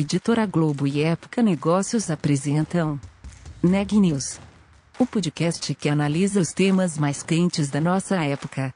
Editora 0.00 0.46
Globo 0.46 0.86
e 0.86 1.02
Época 1.02 1.42
Negócios 1.42 2.08
apresentam 2.08 3.00
Neg 3.60 3.98
News, 3.98 4.38
o 4.96 5.04
podcast 5.04 5.74
que 5.74 5.88
analisa 5.88 6.38
os 6.40 6.52
temas 6.52 6.96
mais 6.96 7.20
quentes 7.20 7.68
da 7.68 7.80
nossa 7.80 8.14
época. 8.24 8.72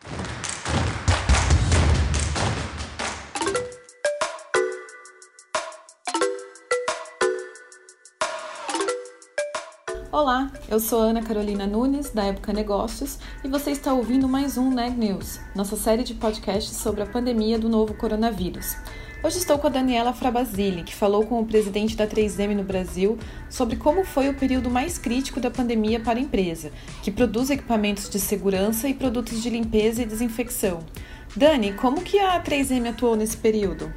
Olá, 10.10 10.50
eu 10.68 10.80
sou 10.80 11.02
Ana 11.02 11.22
Carolina 11.22 11.68
Nunes, 11.68 12.10
da 12.10 12.24
Época 12.24 12.52
Negócios, 12.52 13.20
e 13.44 13.48
você 13.48 13.70
está 13.70 13.94
ouvindo 13.94 14.28
mais 14.28 14.58
um 14.58 14.74
Neg 14.74 14.98
News, 14.98 15.38
nossa 15.54 15.76
série 15.76 16.02
de 16.02 16.14
podcasts 16.14 16.76
sobre 16.78 17.02
a 17.02 17.06
pandemia 17.06 17.60
do 17.60 17.68
novo 17.68 17.94
coronavírus. 17.94 18.74
Hoje 19.24 19.38
estou 19.38 19.56
com 19.56 19.68
a 19.68 19.70
Daniela 19.70 20.12
Frabasile, 20.12 20.82
que 20.82 20.92
falou 20.92 21.24
com 21.24 21.38
o 21.38 21.46
presidente 21.46 21.96
da 21.96 22.08
3M 22.08 22.56
no 22.56 22.64
Brasil 22.64 23.16
sobre 23.48 23.76
como 23.76 24.04
foi 24.04 24.28
o 24.28 24.34
período 24.34 24.68
mais 24.68 24.98
crítico 24.98 25.38
da 25.38 25.48
pandemia 25.48 26.00
para 26.00 26.18
a 26.18 26.22
empresa, 26.22 26.72
que 27.04 27.10
produz 27.12 27.48
equipamentos 27.48 28.10
de 28.10 28.18
segurança 28.18 28.88
e 28.88 28.94
produtos 28.94 29.40
de 29.40 29.48
limpeza 29.48 30.02
e 30.02 30.06
desinfecção. 30.06 30.80
Dani, 31.36 31.72
como 31.74 32.02
que 32.02 32.18
a 32.18 32.42
3M 32.42 32.90
atuou 32.90 33.14
nesse 33.14 33.36
período? 33.36 33.92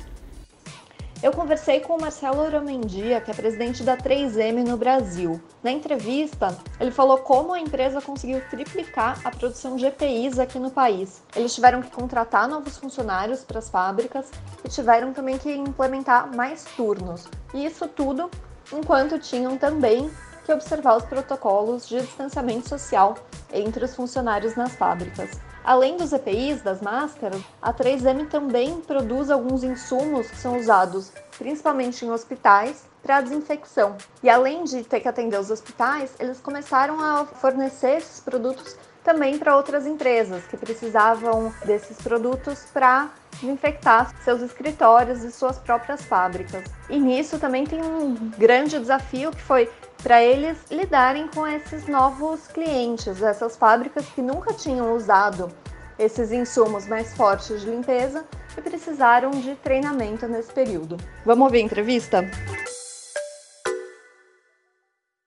Eu 1.25 1.31
conversei 1.31 1.79
com 1.79 1.95
o 1.95 1.99
Marcelo 1.99 2.39
Oramendia, 2.39 3.19
que 3.19 3.31
é 3.31 3.33
presidente 3.33 3.81
da 3.81 3.97
3M 3.97 4.63
no 4.63 4.77
Brasil. 4.77 5.41
Na 5.63 5.71
entrevista, 5.71 6.55
ele 6.79 6.91
falou 6.91 7.17
como 7.17 7.51
a 7.51 7.59
empresa 7.59 7.99
conseguiu 7.99 8.39
triplicar 8.47 9.19
a 9.23 9.31
produção 9.31 9.75
de 9.75 9.87
EPIs 9.87 10.37
aqui 10.37 10.59
no 10.59 10.69
país. 10.69 11.23
Eles 11.35 11.55
tiveram 11.55 11.81
que 11.81 11.89
contratar 11.89 12.47
novos 12.47 12.77
funcionários 12.77 13.43
para 13.43 13.57
as 13.57 13.71
fábricas 13.71 14.29
e 14.63 14.69
tiveram 14.69 15.13
também 15.13 15.39
que 15.39 15.51
implementar 15.51 16.31
mais 16.31 16.63
turnos. 16.77 17.27
E 17.55 17.65
isso 17.65 17.87
tudo 17.87 18.29
enquanto 18.71 19.17
tinham 19.17 19.57
também 19.57 20.11
que 20.45 20.53
observar 20.53 20.95
os 20.95 21.05
protocolos 21.05 21.89
de 21.89 22.01
distanciamento 22.01 22.69
social 22.69 23.15
entre 23.51 23.83
os 23.83 23.95
funcionários 23.95 24.55
nas 24.55 24.75
fábricas. 24.75 25.31
Além 25.65 25.97
dos 25.97 26.13
EPIs, 26.13 26.61
das 26.61 26.79
máscaras, 26.79 27.41
a 27.59 27.73
3M 27.73 28.29
também 28.29 28.81
produz 28.81 29.31
alguns 29.31 29.63
insumos 29.63 30.29
que 30.29 30.37
são 30.37 30.59
usados 30.59 31.11
principalmente 31.39 32.05
em 32.05 32.11
hospitais 32.11 32.83
para 33.01 33.21
desinfecção. 33.21 33.97
E 34.21 34.29
além 34.29 34.63
de 34.63 34.83
ter 34.83 34.99
que 34.99 35.07
atender 35.07 35.39
os 35.39 35.49
hospitais, 35.49 36.13
eles 36.19 36.39
começaram 36.39 37.01
a 37.01 37.25
fornecer 37.25 37.97
esses 37.97 38.19
produtos 38.19 38.77
também 39.03 39.39
para 39.39 39.55
outras 39.55 39.87
empresas 39.87 40.43
que 40.45 40.55
precisavam 40.55 41.51
desses 41.65 41.97
produtos 41.97 42.65
para 42.71 43.09
desinfectar 43.33 44.13
seus 44.23 44.41
escritórios 44.43 45.23
e 45.23 45.31
suas 45.31 45.57
próprias 45.57 46.03
fábricas. 46.03 46.63
E 46.89 46.99
nisso 46.99 47.39
também 47.39 47.65
tem 47.65 47.81
um 47.81 48.13
grande 48.37 48.79
desafio 48.79 49.31
que 49.31 49.41
foi 49.41 49.69
para 50.05 50.23
eles 50.23 50.63
lidarem 50.69 51.27
com 51.27 51.47
esses 51.47 51.87
novos 51.87 52.45
clientes, 52.45 53.23
essas 53.23 53.57
fábricas 53.57 54.05
que 54.09 54.21
nunca 54.21 54.53
tinham 54.53 54.95
usado 54.95 55.51
esses 55.97 56.31
insumos 56.31 56.85
mais 56.85 57.17
fortes 57.17 57.61
de 57.61 57.71
limpeza 57.71 58.23
e 58.55 58.61
precisaram 58.61 59.31
de 59.31 59.55
treinamento 59.55 60.27
nesse 60.27 60.53
período. 60.53 60.95
Vamos 61.25 61.45
ouvir 61.45 61.57
a 61.57 61.61
entrevista? 61.61 62.23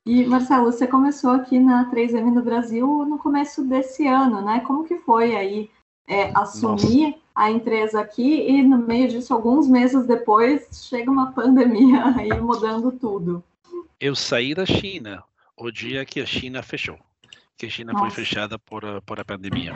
E 0.07 0.25
Marcelo, 0.25 0.71
você 0.71 0.87
começou 0.87 1.33
aqui 1.33 1.59
na 1.59 1.91
3M 1.91 2.33
no 2.33 2.43
Brasil 2.43 2.87
no 3.05 3.19
começo 3.19 3.65
desse 3.65 4.07
ano, 4.07 4.41
né? 4.43 4.61
Como 4.61 4.85
que 4.85 4.97
foi 4.99 5.35
aí 5.35 5.71
é, 6.07 6.31
assumir 6.37 7.07
Nossa. 7.07 7.19
a 7.35 7.51
empresa 7.51 8.01
aqui 8.01 8.49
e 8.49 8.63
no 8.63 8.79
meio 8.79 9.09
disso, 9.09 9.35
alguns 9.35 9.67
meses 9.67 10.07
depois, 10.07 10.87
chega 10.89 11.11
uma 11.11 11.33
pandemia 11.35 12.15
aí 12.17 12.41
mudando 12.41 12.93
tudo? 12.93 13.43
Eu 14.01 14.15
saí 14.15 14.55
da 14.55 14.65
China 14.65 15.23
o 15.57 15.71
dia 15.71 16.05
que 16.05 16.21
a 16.21 16.27
China 16.27 16.63
fechou, 16.63 16.99
que 17.57 17.67
a 17.67 17.71
China 17.71 17.93
Nossa. 17.93 18.07
foi 18.07 18.25
fechada 18.25 18.59
por, 18.59 18.83
por 19.03 19.19
a 19.19 19.25
pandemia. 19.25 19.73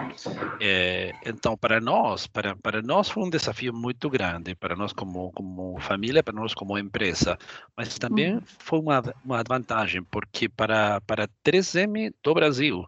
É, 0.60 1.12
então, 1.26 1.56
para 1.56 1.80
nós, 1.80 2.26
para, 2.26 2.54
para 2.54 2.80
nós 2.80 3.10
foi 3.10 3.24
um 3.24 3.30
desafio 3.30 3.72
muito 3.72 4.08
grande, 4.08 4.54
para 4.54 4.76
nós 4.76 4.92
como, 4.92 5.32
como 5.32 5.78
família, 5.80 6.22
para 6.22 6.34
nós 6.34 6.54
como 6.54 6.78
empresa, 6.78 7.36
mas 7.76 7.98
também 7.98 8.34
uhum. 8.34 8.42
foi 8.58 8.78
uma, 8.78 9.02
uma 9.24 9.42
vantagem, 9.46 10.02
porque 10.04 10.48
para, 10.48 11.00
para 11.00 11.28
3M 11.44 12.14
do 12.22 12.34
Brasil, 12.34 12.86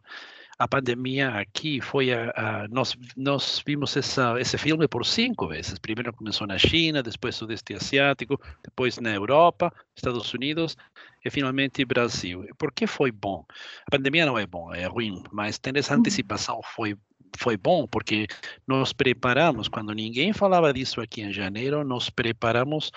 a 0.57 0.69
pandemia 0.69 1.31
aqui 1.31 1.81
foi 1.81 2.13
a, 2.13 2.31
a, 2.37 2.69
nós 2.69 2.97
nós 3.17 3.61
vimos 3.67 3.97
essa, 3.97 4.41
esse 4.41 4.57
filme 4.57 4.87
por 4.87 5.05
cinco 5.05 5.49
vezes. 5.49 5.79
Primeiro 5.81 6.13
começou 6.13 6.47
na 6.47 6.57
China, 6.59 7.03
depois 7.03 7.35
Sudeste 7.35 7.75
Asiático, 7.75 8.41
depois 8.63 8.99
na 8.99 9.11
Europa, 9.11 9.73
Estados 9.97 10.33
Unidos 10.33 10.77
e 11.25 11.31
finalmente 11.31 11.85
Brasil. 11.85 12.45
Por 12.59 12.73
que 12.73 12.87
foi 12.87 13.11
bom? 13.11 13.45
A 13.87 13.91
pandemia 13.91 14.27
não 14.27 14.39
é 14.39 14.47
bom, 14.47 14.73
é 14.73 14.87
ruim, 14.87 15.23
mas 15.33 15.59
ter 15.59 15.77
essa 15.77 15.95
antecipação 15.95 16.61
foi 16.63 16.97
foi 17.37 17.57
bom 17.57 17.87
porque 17.87 18.27
nos 18.67 18.93
preparamos, 18.93 19.69
quando 19.69 19.93
ninguém 19.93 20.33
falava 20.33 20.73
disso 20.73 21.01
aqui 21.01 21.21
em 21.23 21.33
janeiro, 21.33 21.85
nos 21.85 22.09
preparamos 22.09 22.93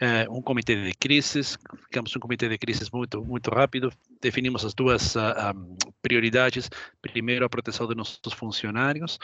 eh, 0.00 0.26
um 0.30 0.40
comitê 0.40 0.76
de 0.76 0.94
crises, 0.94 1.58
ficamos 1.84 2.14
um 2.14 2.20
comitê 2.20 2.48
de 2.48 2.56
crises 2.56 2.90
muito, 2.90 3.24
muito 3.24 3.50
rápido, 3.50 3.92
definimos 4.20 4.64
as 4.64 4.74
duas 4.74 5.14
uh, 5.16 5.20
ah, 5.20 5.54
um, 5.56 5.76
ah, 5.86 5.90
prioridades. 6.02 6.70
Primeiro, 7.00 7.44
a 7.44 7.48
proteção 7.48 7.86
de 7.88 7.94
nossos 7.94 8.32
funcionários, 8.34 9.18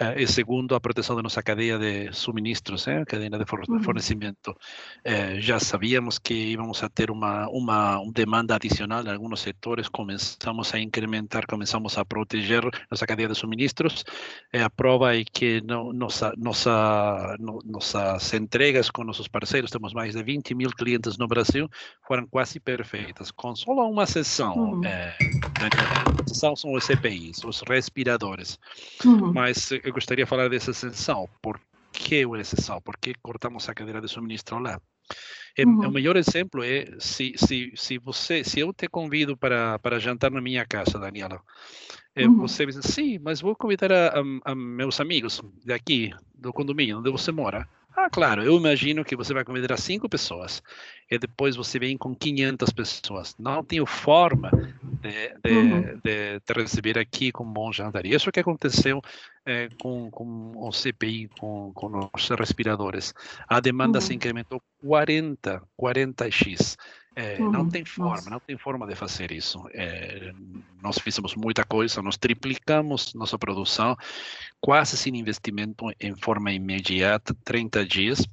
uh, 0.00 0.18
e 0.18 0.26
segundo, 0.26 0.74
a 0.74 0.80
proteção 0.80 1.14
da 1.14 1.22
nossa 1.22 1.42
cadeia 1.42 1.78
de 1.78 2.12
suministros, 2.12 2.86
eh, 2.88 3.04
cadeia 3.04 3.30
de 3.30 3.44
fornecimento. 3.84 4.50
Uh, 4.50 5.40
já 5.40 5.60
sabíamos 5.60 6.18
que 6.18 6.34
íamos 6.34 6.82
a 6.82 6.88
ter 6.88 7.10
uma, 7.10 7.48
uma, 7.48 8.00
uma 8.00 8.12
demanda 8.12 8.56
adicional 8.56 9.04
em 9.04 9.10
alguns 9.10 9.40
setores, 9.40 9.88
começamos 9.88 10.74
a 10.74 10.78
incrementar, 10.80 11.46
começamos 11.46 11.96
a 11.96 12.04
proteger 12.04 12.62
nossa 12.90 13.06
cadeia 13.06 13.28
de 13.28 13.34
suministros. 13.34 14.04
a 14.52 14.68
prova 14.68 15.16
é 15.16 15.24
que 15.24 15.60
no, 15.60 15.92
nossa, 15.92 16.32
nossa, 16.36 17.36
no, 17.38 17.60
nossas 17.64 18.34
entregas 18.34 18.90
com 18.90 19.04
nossos 19.04 19.28
parceiros, 19.28 19.70
temos 19.70 19.92
mais 19.92 20.14
de 20.14 20.22
20 20.22 20.54
mil 20.54 20.70
clientes 20.70 21.16
no 21.16 21.28
Brasil, 21.28 21.68
foram 22.06 22.26
quase 22.26 22.58
perfeitas, 22.58 23.30
com 23.30 23.54
só 23.54 23.72
uma 23.72 24.06
sessão 24.06 24.31
são, 24.32 24.54
uhum. 24.56 24.84
é, 24.84 25.16
são, 26.26 26.56
são 26.56 26.72
os 26.72 26.84
CPIs, 26.84 27.44
os 27.44 27.62
respiradores. 27.68 28.58
Uhum. 29.04 29.32
Mas 29.32 29.70
eu 29.70 29.92
gostaria 29.92 30.24
de 30.24 30.28
falar 30.28 30.48
dessa 30.48 30.70
exceção. 30.70 31.28
Por 31.40 31.60
que 31.92 32.24
o 32.24 32.36
exceção? 32.36 32.80
Por 32.80 32.96
que 32.96 33.14
cortamos 33.22 33.68
a 33.68 33.74
cadeira 33.74 34.00
de 34.00 34.08
suministro 34.08 34.58
lá? 34.58 34.80
É, 35.56 35.66
uhum. 35.66 35.88
O 35.88 35.90
melhor 35.90 36.16
exemplo 36.16 36.64
é 36.64 36.86
se, 36.98 37.34
se, 37.36 37.72
se 37.76 37.98
você, 37.98 38.42
se 38.42 38.60
eu 38.60 38.72
te 38.72 38.88
convido 38.88 39.36
para, 39.36 39.78
para 39.78 39.98
jantar 39.98 40.30
na 40.30 40.40
minha 40.40 40.64
casa, 40.64 40.98
Daniela, 40.98 41.40
é, 42.16 42.26
uhum. 42.26 42.38
você 42.38 42.64
diz, 42.64 42.80
sim, 42.82 43.18
mas 43.18 43.40
vou 43.40 43.54
convidar 43.54 43.92
a, 43.92 44.18
a, 44.18 44.52
a 44.52 44.54
meus 44.54 44.98
amigos 45.00 45.42
daqui, 45.64 46.10
do 46.34 46.52
condomínio, 46.52 46.98
onde 46.98 47.10
você 47.10 47.30
mora. 47.30 47.68
Ah, 47.94 48.08
claro, 48.10 48.42
eu 48.42 48.56
imagino 48.56 49.04
que 49.04 49.14
você 49.14 49.34
vai 49.34 49.44
convidar 49.44 49.76
cinco 49.76 50.08
pessoas 50.08 50.62
e 51.10 51.18
depois 51.18 51.56
você 51.56 51.78
vem 51.78 51.98
com 51.98 52.14
500 52.14 52.70
pessoas. 52.70 53.34
Não 53.38 53.62
tenho 53.62 53.84
forma 53.84 54.50
de, 55.02 55.28
de, 55.44 55.54
uhum. 55.54 56.00
de 56.02 56.40
te 56.40 56.52
receber 56.54 56.98
aqui 56.98 57.30
com 57.30 57.44
um 57.44 57.52
bom 57.52 57.70
jantar. 57.70 58.06
E 58.06 58.14
isso 58.14 58.32
que 58.32 58.40
aconteceu 58.40 59.02
é, 59.44 59.68
com, 59.80 60.10
com 60.10 60.52
o 60.56 60.72
CPI, 60.72 61.28
com, 61.38 61.70
com 61.74 62.10
os 62.14 62.28
respiradores. 62.30 63.12
A 63.46 63.60
demanda 63.60 63.98
uhum. 63.98 64.02
se 64.02 64.14
incrementou 64.14 64.62
40, 64.80 65.62
40x. 65.78 66.76
É, 67.14 67.40
uhum. 67.40 67.50
Não 67.50 67.68
tem 67.68 67.84
forma, 67.84 68.14
Nossa. 68.14 68.30
não 68.30 68.40
tem 68.40 68.56
forma 68.56 68.86
de 68.86 68.94
fazer 68.94 69.30
isso. 69.32 69.62
É, 69.72 70.32
nós 70.82 70.98
fizemos 70.98 71.34
muita 71.34 71.64
coisa, 71.64 72.00
nós 72.00 72.16
triplicamos 72.16 73.12
nossa 73.14 73.38
produção, 73.38 73.96
quase 74.60 74.96
sem 74.96 75.16
investimento, 75.16 75.86
em 76.00 76.16
forma 76.16 76.52
imediata, 76.52 77.36
30 77.44 77.84
dias. 77.84 78.26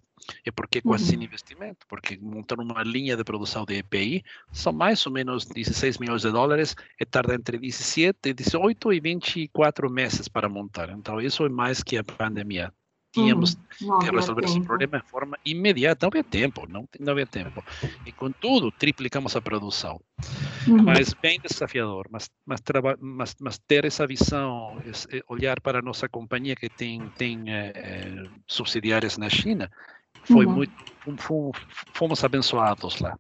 E 0.45 0.51
por 0.51 0.67
que 0.67 0.81
quase 0.81 1.05
uhum. 1.05 1.09
sem 1.09 1.23
investimento? 1.23 1.87
Porque 1.87 2.17
montar 2.21 2.59
uma 2.59 2.83
linha 2.83 3.17
de 3.17 3.23
produção 3.23 3.65
de 3.65 3.75
EPI 3.75 4.23
são 4.51 4.71
mais 4.71 5.05
ou 5.05 5.11
menos 5.11 5.45
16 5.45 5.97
milhões 5.97 6.21
de 6.21 6.31
dólares 6.31 6.75
e 6.99 7.05
tarda 7.05 7.33
entre 7.33 7.57
17, 7.57 8.33
18 8.33 8.93
e 8.93 8.99
24 8.99 9.89
meses 9.89 10.27
para 10.27 10.47
montar. 10.47 10.89
Então, 10.91 11.19
isso 11.19 11.43
é 11.45 11.49
mais 11.49 11.81
que 11.81 11.97
a 11.97 12.03
pandemia 12.03 12.71
tínhamos 13.11 13.57
uhum. 13.81 13.99
que 13.99 14.11
resolver 14.11 14.45
esse 14.45 14.61
problema 14.61 14.99
de 14.99 15.09
forma 15.09 15.37
imediata. 15.45 16.05
Não 16.05 16.09
havia 16.09 16.23
tempo, 16.23 16.67
não, 16.69 16.87
não 16.99 17.13
havia 17.13 17.25
tempo. 17.25 17.63
E, 18.05 18.11
contudo, 18.11 18.71
triplicamos 18.71 19.35
a 19.35 19.41
produção. 19.41 19.99
Uhum. 20.67 20.83
Mas 20.83 21.13
bem 21.13 21.39
desafiador, 21.39 22.07
mas, 22.09 22.29
mas, 22.45 22.61
mas, 22.99 23.35
mas 23.39 23.57
ter 23.57 23.85
essa 23.85 24.05
visão, 24.05 24.77
esse, 24.85 25.23
olhar 25.27 25.59
para 25.61 25.79
a 25.79 25.81
nossa 25.81 26.07
companhia 26.07 26.55
que 26.55 26.69
tem, 26.69 27.09
tem 27.17 27.43
é, 27.47 28.23
subsidiárias 28.47 29.17
na 29.17 29.29
China, 29.29 29.69
foi 30.23 30.45
uhum. 30.45 30.53
muito, 30.53 30.73
fomos, 31.17 31.57
fomos 31.93 32.23
abençoados 32.23 32.99
lá. 32.99 33.17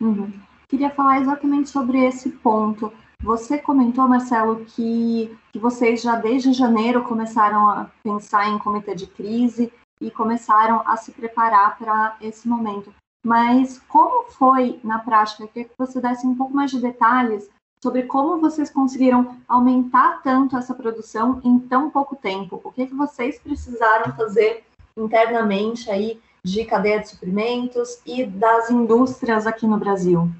Uhum. 0.00 0.32
Queria 0.68 0.90
falar 0.90 1.20
exatamente 1.20 1.70
sobre 1.70 2.04
esse 2.04 2.30
ponto. 2.30 2.92
Você 3.22 3.58
comentou, 3.58 4.06
Marcelo, 4.08 4.64
que, 4.64 5.36
que 5.52 5.58
vocês 5.58 6.00
já 6.00 6.14
desde 6.14 6.52
janeiro 6.52 7.02
começaram 7.04 7.68
a 7.68 7.90
pensar 8.02 8.48
em 8.48 8.58
comitê 8.58 8.94
de 8.94 9.06
crise 9.06 9.72
e 10.00 10.10
começaram 10.10 10.82
a 10.86 10.96
se 10.96 11.10
preparar 11.10 11.76
para 11.76 12.16
esse 12.20 12.46
momento. 12.46 12.94
mas 13.26 13.80
como 13.88 14.30
foi 14.30 14.78
na 14.84 15.00
prática? 15.00 15.42
Eu 15.42 15.48
queria 15.48 15.68
que 15.68 15.74
você 15.76 16.00
desse 16.00 16.26
um 16.26 16.36
pouco 16.36 16.54
mais 16.54 16.70
de 16.70 16.80
detalhes 16.80 17.50
sobre 17.82 18.04
como 18.04 18.40
vocês 18.40 18.70
conseguiram 18.70 19.36
aumentar 19.48 20.22
tanto 20.22 20.56
essa 20.56 20.74
produção 20.74 21.40
em 21.44 21.58
tão 21.58 21.90
pouco 21.90 22.14
tempo. 22.14 22.60
O 22.62 22.72
que, 22.72 22.86
que 22.86 22.94
vocês 22.94 23.38
precisaram 23.40 24.14
fazer 24.14 24.64
internamente 24.96 25.90
aí 25.90 26.20
de 26.44 26.64
cadeia 26.64 27.00
de 27.00 27.08
suprimentos 27.08 28.00
e 28.06 28.24
das 28.24 28.70
indústrias 28.70 29.46
aqui 29.46 29.66
no 29.66 29.78
Brasil? 29.78 30.30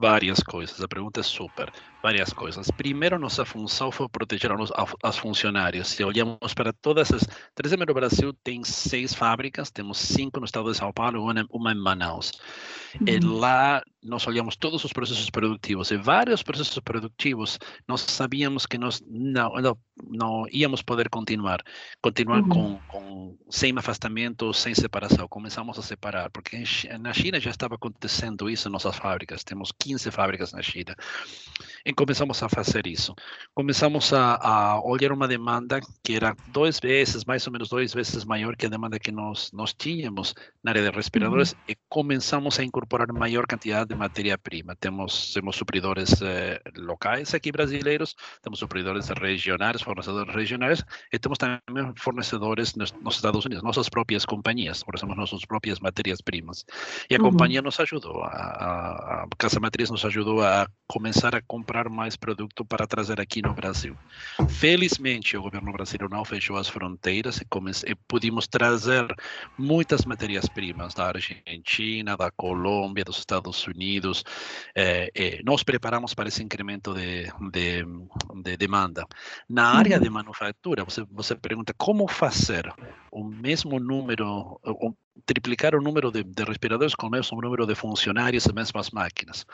Várias 0.00 0.42
coisas, 0.42 0.80
a 0.80 0.88
pergunta 0.88 1.20
é 1.20 1.22
super. 1.22 1.70
Várias 2.02 2.32
coisas. 2.32 2.70
Primeiro, 2.70 3.18
nossa 3.18 3.44
função 3.44 3.92
foi 3.92 4.08
proteger 4.08 4.50
os, 4.58 4.72
os 5.04 5.18
funcionários. 5.18 5.88
Se 5.88 6.02
olhamos 6.02 6.54
para 6.54 6.72
todas 6.72 7.12
as. 7.12 7.22
3M 7.54 7.86
no 7.86 7.92
Brasil 7.92 8.32
tem 8.42 8.64
seis 8.64 9.12
fábricas, 9.12 9.70
temos 9.70 9.98
cinco 9.98 10.40
no 10.40 10.46
estado 10.46 10.72
de 10.72 10.78
São 10.78 10.90
Paulo, 10.90 11.22
uma, 11.22 11.46
uma 11.50 11.72
em 11.72 11.76
Manaus. 11.76 12.32
Uhum. 12.98 13.06
E 13.06 13.20
lá 13.20 13.82
nós 14.02 14.26
olhamos 14.26 14.56
todos 14.56 14.82
os 14.82 14.92
processos 14.92 15.28
produtivos 15.28 15.90
e 15.90 15.96
vários 15.98 16.42
processos 16.42 16.78
produtivos 16.78 17.58
nós 17.86 18.00
sabíamos 18.00 18.64
que 18.64 18.78
nós 18.78 19.02
não, 19.06 19.52
não, 19.56 19.78
não 20.08 20.44
íamos 20.50 20.80
poder 20.80 21.10
continuar, 21.10 21.62
continuar 22.02 22.40
uhum. 22.40 22.48
com, 22.48 22.80
com 22.88 23.38
sem 23.50 23.76
afastamento, 23.76 24.54
sem 24.54 24.74
separação. 24.74 25.28
Começamos 25.28 25.78
a 25.78 25.82
separar, 25.82 26.30
porque 26.30 26.64
na 26.98 27.12
China 27.12 27.38
já 27.38 27.50
estava 27.50 27.74
acontecendo 27.74 28.48
isso 28.48 28.68
em 28.68 28.72
nossas 28.72 28.96
fábricas. 28.96 29.44
Temos 29.44 29.70
15 29.78 29.89
fábricas 29.98 30.52
na 30.52 30.62
China. 30.62 30.94
E 31.84 31.92
começamos 31.92 32.42
a 32.42 32.48
fazer 32.48 32.86
isso. 32.86 33.14
Começamos 33.54 34.12
a, 34.12 34.36
a 34.36 34.80
olhar 34.84 35.12
uma 35.12 35.26
demanda 35.26 35.80
que 36.02 36.14
era 36.14 36.36
duas 36.48 36.78
vezes, 36.78 37.24
mais 37.24 37.46
ou 37.46 37.52
menos 37.52 37.68
duas 37.68 37.92
vezes 37.94 38.24
maior 38.24 38.56
que 38.56 38.66
a 38.66 38.68
demanda 38.68 38.98
que 38.98 39.10
nós, 39.10 39.50
nós 39.52 39.72
tínhamos 39.72 40.34
na 40.62 40.72
área 40.72 40.82
de 40.82 40.90
respiradores 40.90 41.52
uhum. 41.52 41.58
e 41.68 41.76
começamos 41.88 42.58
a 42.58 42.64
incorporar 42.64 43.10
maior 43.12 43.46
quantidade 43.46 43.88
de 43.88 43.94
matéria-prima. 43.94 44.76
Temos, 44.76 45.32
temos 45.32 45.56
supridores 45.56 46.20
eh, 46.22 46.60
locais 46.76 47.34
aqui 47.34 47.50
brasileiros, 47.50 48.14
temos 48.42 48.58
supridores 48.58 49.08
regionais, 49.08 49.82
fornecedores 49.82 50.34
regionais 50.34 50.84
e 51.12 51.18
temos 51.18 51.38
também 51.38 51.92
fornecedores 51.96 52.74
nos, 52.74 52.92
nos 52.92 53.16
Estados 53.16 53.44
Unidos, 53.44 53.64
nossas 53.64 53.88
próprias 53.88 54.24
companhias, 54.24 54.82
fornecemos 54.82 55.16
nossas 55.16 55.44
próprias 55.44 55.80
matérias-primas. 55.80 56.64
E 57.08 57.14
a 57.14 57.18
uhum. 57.18 57.30
companhia 57.30 57.62
nos 57.62 57.80
ajudou, 57.80 58.22
a, 58.22 58.28
a, 58.28 59.22
a 59.22 59.26
Casa 59.38 59.58
Matriz 59.70 59.88
nos 59.88 60.04
ajudou 60.04 60.42
a 60.42 60.66
começar 60.88 61.32
a 61.32 61.40
comprar 61.40 61.88
mais 61.88 62.16
produto 62.16 62.64
para 62.64 62.88
trazer 62.88 63.20
aqui 63.20 63.40
no 63.40 63.54
Brasil. 63.54 63.96
Felizmente, 64.48 65.36
o 65.36 65.42
governo 65.42 65.72
brasileiro 65.72 66.12
não 66.12 66.24
fechou 66.24 66.56
as 66.56 66.68
fronteiras 66.68 67.36
e, 67.36 67.44
comece, 67.44 67.88
e 67.88 67.94
pudimos 67.94 68.48
trazer 68.48 69.06
muitas 69.56 70.04
matérias-primas 70.04 70.92
da 70.92 71.06
Argentina, 71.06 72.16
da 72.16 72.32
Colômbia, 72.32 73.04
dos 73.04 73.18
Estados 73.18 73.64
Unidos, 73.68 74.24
eh, 74.74 75.08
eh, 75.14 75.40
nos 75.44 75.62
preparamos 75.62 76.14
para 76.14 76.26
esse 76.26 76.42
incremento 76.42 76.92
de, 76.92 77.32
de, 77.52 77.84
de 78.42 78.56
demanda. 78.56 79.06
Na 79.48 79.76
área 79.76 80.00
de 80.00 80.10
manufatura, 80.10 80.82
você, 80.82 81.04
você 81.12 81.36
pergunta 81.36 81.72
como 81.78 82.08
fazer 82.08 82.74
o 83.12 83.22
mesmo 83.22 83.78
número, 83.78 84.60
triplicar 85.26 85.74
o 85.74 85.82
número 85.82 86.10
de, 86.10 86.22
de 86.22 86.44
respiradores 86.44 86.94
com 86.94 87.06
o 87.06 87.10
mesmo 87.10 87.40
número 87.40 87.66
de 87.66 87.74
funcionários 87.74 88.46
e 88.46 88.52
mesmas 88.52 88.90
máquinas. 88.90 89.46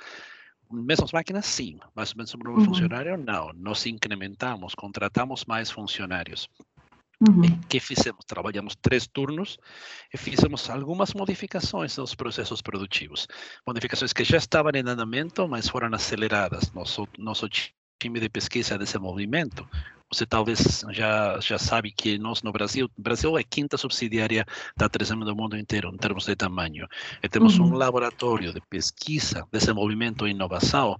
Mesmas 0.71 1.13
máquinas, 1.13 1.47
sim, 1.47 1.79
mas 1.95 2.13
o 2.13 2.19
mesmo 2.19 2.43
número 2.43 2.61
de 2.61 2.67
funcionários, 2.67 3.25
não. 3.25 3.53
Nós 3.55 3.87
incrementamos, 3.87 4.75
contratamos 4.75 5.45
mais 5.45 5.71
funcionários. 5.71 6.49
Uhum. 7.19 7.59
que 7.67 7.81
fizemos? 7.81 8.27
Trabalhamos 8.27 8.77
três 8.77 9.07
turnos 9.07 9.59
e 10.13 10.19
fizemos 10.19 10.69
algumas 10.69 11.15
modificações 11.15 11.97
nos 11.97 12.15
processos 12.15 12.61
produtivos. 12.61 13.27
Modificações 13.67 14.13
que 14.13 14.23
já 14.23 14.37
estavam 14.37 14.71
em 14.75 14.81
andamento, 14.81 15.49
mas 15.49 15.67
foram 15.67 15.89
aceleradas. 15.95 16.71
Nosso, 16.73 17.09
nosso 17.17 17.49
time 17.99 18.21
de 18.21 18.29
pesquisa 18.29 18.77
desse 18.77 18.99
movimento 18.99 19.67
você 20.13 20.25
talvez 20.25 20.85
já, 20.91 21.39
já 21.41 21.59
sabe 21.59 21.91
que 21.91 22.19
nós 22.19 22.43
no 22.43 22.53
Brasil, 22.53 22.89
Brasil 22.97 23.37
é 23.37 23.41
a 23.41 23.45
quinta 23.45 23.77
subsidiária 23.77 24.47
da 24.77 24.89
3M 24.89 25.25
do 25.25 25.35
mundo 25.35 25.57
inteiro 25.57 25.91
em 25.93 25.97
termos 25.97 26.27
de 26.27 26.37
tamanho. 26.37 26.87
E 27.23 27.29
temos 27.29 27.59
uhum. 27.59 27.67
um 27.67 27.75
laboratório 27.75 28.53
de 28.53 28.61
pesquisa, 28.61 29.47
desenvolvimento 29.53 30.27
e 30.27 30.31
inovação 30.31 30.97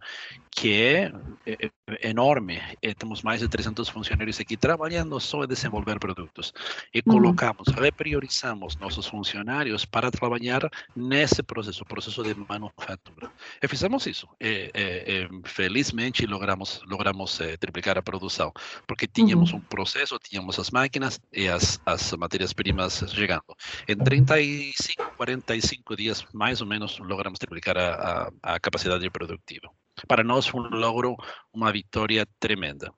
que 0.57 0.83
é, 0.83 1.13
é, 1.45 1.71
é 2.01 2.09
enorme. 2.09 2.61
E 2.83 2.95
temos 2.95 3.23
mais 3.23 3.41
de 3.41 3.49
300 3.49 3.91
funcionários 3.91 4.41
aqui 4.41 4.57
trabalhando 4.57 5.21
só 5.21 5.45
em 5.45 5.47
desenvolver 5.47 5.99
produtos. 5.99 6.53
E 6.95 7.03
colocamos, 7.03 7.69
uhum. 7.69 7.75
repriorizamos 7.75 8.75
nossos 8.77 9.07
funcionários 9.07 9.85
para 9.85 10.11
trabalhar 10.11 10.63
nesse 10.97 11.43
processo, 11.43 11.85
processo 11.85 12.23
de 12.23 12.35
manufatura. 12.35 13.31
E 13.63 13.69
fizemos 13.69 14.07
isso. 14.07 14.27
E, 14.41 14.71
e, 14.75 15.29
e 15.29 15.29
felizmente 15.45 16.27
logramos, 16.27 16.81
logramos 16.87 17.39
eh, 17.41 17.59
triplicar 17.59 17.99
a 17.99 18.03
produção 18.03 18.51
porque 18.97 19.07
tínhamos 19.07 19.53
uhum. 19.53 19.59
um 19.59 19.61
processo, 19.61 20.19
tínhamos 20.19 20.59
as 20.59 20.71
máquinas 20.71 21.21
e 21.31 21.47
as, 21.47 21.79
as 21.85 22.13
matérias-primas 22.13 23.05
chegando. 23.09 23.45
Em 23.87 23.95
35, 23.95 25.17
45 25.19 25.97
dias, 25.97 26.27
mais 26.33 26.63
ou 26.63 26.67
menos, 26.67 26.99
logramos 26.99 27.39
triplicar 27.39 27.77
a, 27.77 28.31
a, 28.43 28.55
a 28.55 28.59
capacidade 28.61 29.09
produtiva. 29.11 29.69
Para 30.09 30.25
nós 30.25 30.47
foi 30.47 30.63
um 30.63 30.69
logro, 30.71 31.15
uma 31.53 31.71
vitória 31.71 32.27
tremenda. 32.41 32.91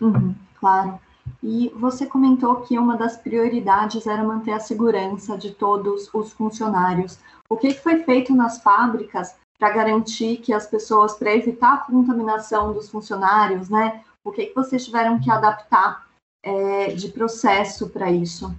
Uhum, 0.00 0.34
claro. 0.58 0.98
E 1.42 1.70
você 1.76 2.06
comentou 2.06 2.62
que 2.62 2.78
uma 2.78 2.96
das 2.96 3.18
prioridades 3.18 4.06
era 4.06 4.24
manter 4.24 4.52
a 4.52 4.60
segurança 4.60 5.36
de 5.36 5.50
todos 5.50 6.08
os 6.14 6.32
funcionários. 6.32 7.18
O 7.46 7.58
que 7.58 7.74
foi 7.74 8.02
feito 8.04 8.34
nas 8.34 8.62
fábricas 8.62 9.36
para 9.58 9.70
garantir 9.70 10.38
que 10.38 10.52
as 10.52 10.66
pessoas, 10.66 11.14
para 11.14 11.34
evitar 11.34 11.74
a 11.74 11.78
contaminação 11.78 12.72
dos 12.72 12.88
funcionários, 12.88 13.68
né? 13.68 14.02
O 14.26 14.32
que, 14.32 14.46
que 14.46 14.54
vocês 14.56 14.84
tiveram 14.84 15.20
que 15.20 15.30
adaptar 15.30 16.04
é, 16.42 16.88
de 16.88 17.10
processo 17.10 17.88
para 17.88 18.10
isso? 18.10 18.52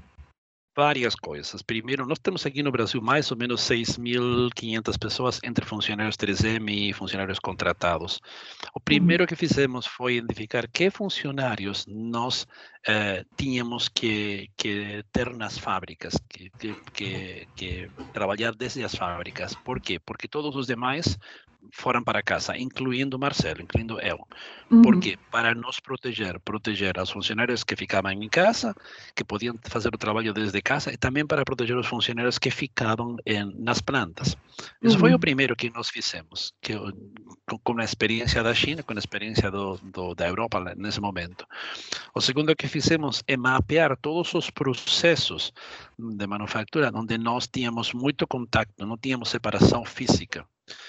Várias 0.74 1.14
coisas. 1.14 1.62
Primeiro, 1.62 2.06
nós 2.06 2.19
temos 2.19 2.46
aqui 2.46 2.64
no 2.64 2.72
Brasil 2.72 3.02
mais 3.02 3.31
ou 3.31 3.38
menos 3.38 3.62
6.500 3.68 4.98
pessoas 4.98 5.40
entre 5.44 5.66
funcionários 5.66 6.16
3M 6.16 6.69
e 6.69 6.94
funcionários 6.94 7.38
contratados. 7.38 8.22
O 8.74 8.80
primeiro 8.80 9.24
uhum. 9.24 9.28
que 9.28 9.36
fizemos 9.36 9.86
foi 9.86 10.16
identificar 10.16 10.69
que 10.69 10.90
funcionários 10.90 11.86
nós 11.86 12.47
eh, 12.88 13.26
tínhamos 13.36 13.90
que, 13.90 14.50
que, 14.56 15.04
ter 15.12 15.36
nas 15.36 15.58
fábricas, 15.58 16.14
que, 16.30 16.50
que, 16.94 17.48
que, 17.56 17.92
trabalhar 18.14 18.56
desde 18.56 18.84
as 18.84 18.96
fábricas. 18.96 19.54
Por 19.56 19.82
quê? 19.82 20.00
Porque 20.00 20.28
todos 20.28 20.56
os 20.56 20.68
demais 20.68 21.20
foram 21.72 22.04
para 22.04 22.24
casa, 22.24 22.58
incluindo 22.58 23.20
Marcelo, 23.20 23.62
incluindo 23.62 24.00
eu. 24.00 24.26
Uhum. 24.70 24.82
Por 24.82 25.00
quê? 25.00 25.18
Para 25.32 25.54
nos 25.54 25.80
proteger, 25.80 26.40
proteger 26.40 26.98
os 26.98 27.10
funcionários 27.10 27.64
que 27.64 27.76
ficavam 27.76 28.12
em 28.12 28.30
casa, 28.30 28.76
que 29.16 29.24
podiam 29.24 29.58
fazer 29.64 29.94
o 29.94 29.98
trabalho 29.98 30.34
desde 30.34 30.62
casa, 30.62 30.92
e 30.92 30.98
também 30.98 31.26
para 31.26 31.44
proteger 31.44 31.78
os 31.78 31.88
funcionários 31.88 32.38
que 32.38 32.52
ficavam 32.52 33.18
em, 33.26 33.54
nas 33.58 33.82
plantas. 33.82 34.36
Isso 34.82 34.96
uhum. 34.96 35.00
foi 35.00 35.14
o 35.14 35.20
primeiro 35.20 35.56
que 35.56 35.70
nós 35.70 35.90
fizemos, 35.90 36.54
que, 36.62 36.74
com, 37.46 37.60
com 37.60 37.80
a 37.80 37.84
experiência 37.84 38.44
da 38.44 38.54
China, 38.54 38.84
com 38.84 38.94
a 38.94 38.98
experiência 38.98 39.50
do, 39.52 39.78
do, 39.78 40.16
da 40.16 40.28
Europa 40.28 40.74
nesse 40.76 41.00
momento. 41.00 41.46
O 42.14 42.22
segundo 42.22 42.56
que 42.56 42.68
fizemos 42.81 43.24
é 43.28 43.36
mapear 43.36 43.98
todos 43.98 44.36
os 44.36 44.52
processos 44.52 45.52
de 45.98 46.28
manufatura 46.28 46.92
onde 46.94 47.18
nós 47.18 47.48
tínhamos 47.48 47.92
muito 47.92 48.28
contato, 48.28 48.69
não 48.86 48.98
tínhamos 48.98 49.30
separação 49.30 49.84
física. 49.84 50.46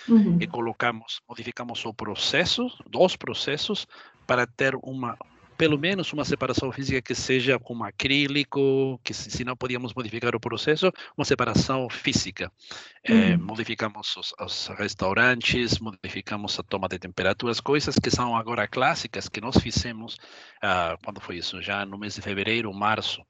Uhum. 0.07 0.37
E 0.39 0.47
colocamos, 0.47 1.21
modificamos 1.27 1.85
o 1.87 1.95
processo, 1.95 2.69
dos 2.91 3.17
processos, 3.17 3.87
para 4.27 4.47
ter 4.47 4.75
uma 4.83 5.17
pelo 5.59 5.77
menos 5.77 6.13
uma 6.13 6.25
separação 6.25 6.71
física 6.71 7.03
que 7.03 7.17
seja 7.17 7.59
com 7.59 7.83
acrílico, 7.83 8.99
que 9.03 9.13
se, 9.13 9.45
não 9.45 9.57
podíamos 9.57 9.93
modificar 9.93 10.35
o 10.37 10.41
processo, 10.41 10.93
uma 11.17 11.25
separação 11.25 11.91
física. 11.91 12.51
Eh, 13.03 13.35
uhum. 13.35 13.39
modificamos 13.45 14.17
os, 14.17 14.33
os, 14.41 14.69
restaurantes, 14.79 15.81
modificamos 15.81 16.57
a 16.61 16.63
toma 16.63 16.89
de 16.89 16.97
temperaturas, 17.01 17.61
coisas 17.61 17.97
que 17.97 18.09
são 18.09 18.37
agora 18.37 18.69
clássicas 18.69 19.29
que 19.29 19.41
nós 19.41 19.57
fizemos, 19.57 20.15
uh, 20.63 20.97
quando 21.05 21.21
foi 21.21 21.39
isso? 21.39 21.61
Já 21.61 21.85
no 21.85 21.99
mês 21.99 22.15
de 22.15 22.23
fevereiro, 22.23 22.73
março, 22.73 23.21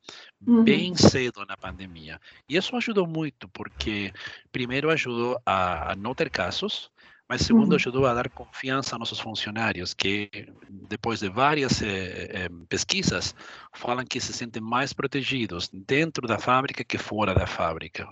uhum. 0.46 0.62
bem 0.62 0.94
cedo 0.94 1.46
na 1.46 1.56
pandemia. 1.56 2.20
E 2.46 2.58
isso 2.58 2.76
ajudou 2.76 3.06
muito, 3.06 3.48
porque 3.48 4.12
primeiro 4.52 4.90
ajudou 4.90 5.40
a, 5.46 5.92
a 5.92 5.96
não 5.96 6.14
ter 6.14 6.28
casos, 6.28 6.90
mas 7.28 7.42
segundo, 7.42 7.74
ajudou 7.74 8.06
a 8.06 8.14
dar 8.14 8.30
confiança 8.30 8.96
a 8.96 8.98
nossos 8.98 9.20
funcionários, 9.20 9.92
que 9.92 10.30
depois 10.70 11.20
de 11.20 11.28
várias 11.28 11.82
eh, 11.82 12.30
eh, 12.32 12.48
pesquisas, 12.68 13.34
falam 13.74 14.04
que 14.06 14.18
se 14.18 14.32
sentem 14.32 14.62
mais 14.62 14.94
protegidos 14.94 15.68
dentro 15.72 16.26
da 16.26 16.38
fábrica 16.38 16.82
que 16.82 16.96
fora 16.96 17.34
da 17.34 17.46
fábrica. 17.46 18.08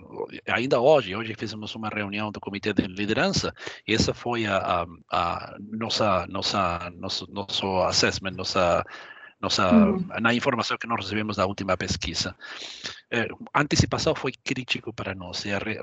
Ainda 0.47 0.79
hoje, 0.79 1.15
hoje 1.15 1.33
fizemos 1.35 1.73
uma 1.73 1.89
reunião 1.89 2.31
do 2.31 2.39
comitê 2.39 2.73
de 2.73 2.83
liderança, 2.83 3.51
e 3.87 3.93
essa 3.95 4.13
foi 4.13 4.45
a, 4.45 4.57
a, 4.57 4.85
a 5.11 5.57
nossa, 5.59 6.27
nossa, 6.27 6.91
nosso, 6.95 7.27
nosso 7.31 7.77
assessment, 7.81 8.35
nossa 8.35 8.85
nossa, 9.39 9.71
uhum. 9.71 10.05
na 10.19 10.33
informação 10.33 10.77
que 10.77 10.87
nós 10.87 10.99
recebemos 10.99 11.37
da 11.37 11.45
última 11.45 11.77
pesquisa. 11.77 12.35
A 13.53 13.61
antecipação 13.61 14.15
foi 14.15 14.31
crítico 14.31 14.91
para 14.91 15.13
nós, 15.13 15.45
e 15.45 15.49
re, 15.49 15.79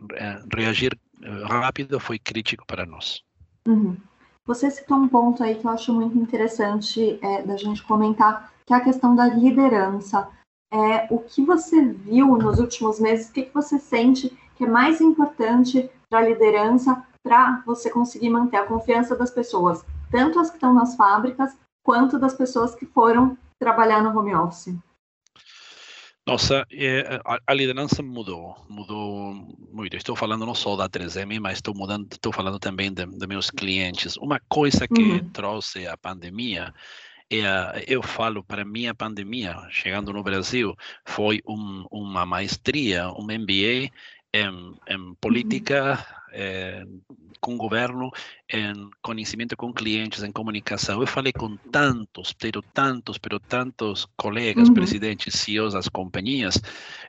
reagir 0.52 0.98
rápido 1.44 2.00
foi 2.00 2.18
crítico 2.18 2.66
para 2.66 2.84
nós. 2.84 3.22
Uhum. 3.66 3.96
Você 4.46 4.70
citou 4.70 4.98
um 4.98 5.08
ponto 5.08 5.42
aí 5.42 5.54
que 5.54 5.66
eu 5.66 5.70
acho 5.70 5.92
muito 5.92 6.18
interessante 6.18 7.18
é, 7.22 7.42
da 7.42 7.56
gente 7.56 7.82
comentar, 7.82 8.52
que 8.66 8.74
é 8.74 8.76
a 8.76 8.84
questão 8.84 9.16
da 9.16 9.26
liderança. 9.26 10.28
É, 10.70 11.06
o 11.10 11.18
que 11.20 11.42
você 11.42 11.82
viu 11.82 12.36
nos 12.36 12.58
últimos 12.58 13.00
meses, 13.00 13.30
o 13.30 13.32
que, 13.32 13.44
que 13.44 13.54
você 13.54 13.78
sente 13.78 14.36
que 14.56 14.64
é 14.64 14.68
mais 14.68 15.00
importante 15.00 15.88
para 16.10 16.18
a 16.18 16.28
liderança 16.28 17.02
para 17.22 17.62
você 17.64 17.88
conseguir 17.88 18.28
manter 18.28 18.58
a 18.58 18.66
confiança 18.66 19.16
das 19.16 19.30
pessoas, 19.30 19.84
tanto 20.10 20.38
as 20.38 20.50
que 20.50 20.56
estão 20.56 20.74
nas 20.74 20.94
fábricas, 20.94 21.56
quanto 21.82 22.18
das 22.18 22.34
pessoas 22.34 22.74
que 22.74 22.84
foram 22.86 23.36
trabalhar 23.64 24.02
no 24.02 24.16
home 24.16 24.34
office? 24.34 24.76
Nossa, 26.26 26.66
é, 26.70 27.20
a, 27.24 27.38
a, 27.46 27.54
liderança 27.54 28.02
mudou, 28.02 28.56
mudou 28.68 29.34
muito. 29.70 29.96
Estou 29.96 30.16
falando 30.16 30.46
não 30.46 30.54
só 30.54 30.74
da 30.74 30.88
3M, 30.88 31.38
mas 31.38 31.58
estou 31.58 31.74
mudando, 31.74 32.10
estou 32.10 32.32
falando 32.32 32.58
também 32.58 32.92
de, 32.92 33.04
de 33.04 33.26
meus 33.26 33.50
clientes. 33.50 34.16
Uma 34.16 34.40
coisa 34.48 34.88
que 34.88 35.02
uhum. 35.02 35.30
trouxe 35.30 35.86
a 35.86 35.96
pandemia 35.96 36.72
é, 37.30 37.84
eu 37.88 38.02
falo 38.02 38.44
para 38.44 38.64
mim 38.64 38.86
a 38.86 38.94
pandemia, 38.94 39.56
chegando 39.70 40.12
no 40.12 40.22
Brasil, 40.22 40.76
foi 41.04 41.40
um, 41.46 41.86
uma 41.90 42.26
maestria, 42.26 43.08
um 43.08 43.24
MBA 43.24 43.90
em, 44.34 44.74
em 44.88 45.14
política 45.20 46.04
é, 46.32 46.84
com 47.40 47.56
governo, 47.56 48.10
em 48.52 48.90
conhecimento 49.00 49.56
com 49.56 49.72
clientes, 49.72 50.24
em 50.24 50.32
comunicação. 50.32 51.00
Eu 51.00 51.06
falei 51.06 51.32
com 51.32 51.56
tantos, 51.56 52.32
pero 52.32 52.60
tantos, 52.60 53.16
pero 53.16 53.38
tantos 53.38 54.08
colegas, 54.16 54.68
uhum. 54.68 54.74
presidentes, 54.74 55.34
CEOs 55.34 55.74
das 55.74 55.88
companhias, 55.88 56.60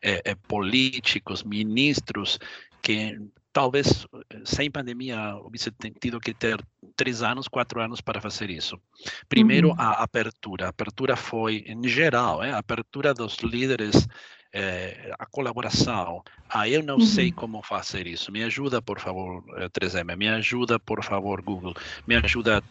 é, 0.03 0.21
é, 0.23 0.35
políticos, 0.35 1.43
ministros, 1.43 2.37
que 2.83 3.17
talvez 3.51 4.05
sem 4.43 4.69
pandemia 4.69 5.35
hubiese 5.37 5.71
tido 5.99 6.19
que 6.19 6.33
ter 6.33 6.63
três 6.95 7.23
anos, 7.23 7.47
quatro 7.47 7.81
anos 7.81 8.01
para 8.01 8.21
fazer 8.21 8.51
isso. 8.51 8.79
Primeiro, 9.27 9.69
uhum. 9.69 9.75
a 9.79 10.03
apertura. 10.03 10.67
A 10.67 10.69
apertura 10.69 11.15
foi, 11.15 11.63
em 11.65 11.87
geral, 11.87 12.41
a 12.41 12.57
apertura 12.59 13.15
dos 13.15 13.37
líderes 13.37 14.07
é, 14.55 15.13
a 15.19 15.25
colaboração. 15.25 16.23
Ah, 16.49 16.69
eu 16.69 16.81
não 16.81 16.95
uhum. 16.95 17.01
sei 17.01 17.29
como 17.29 17.61
fazer 17.61 18.07
isso. 18.07 18.31
Me 18.31 18.41
ajuda, 18.41 18.81
por 18.81 19.01
favor, 19.01 19.43
3M. 19.73 20.09
Eh, 20.09 20.15
me 20.15 20.29
ajuda, 20.29 20.79
por 20.79 21.03
favor, 21.03 21.41
Google. 21.41 21.73
Me 22.07 22.15
ajuda 22.15 22.63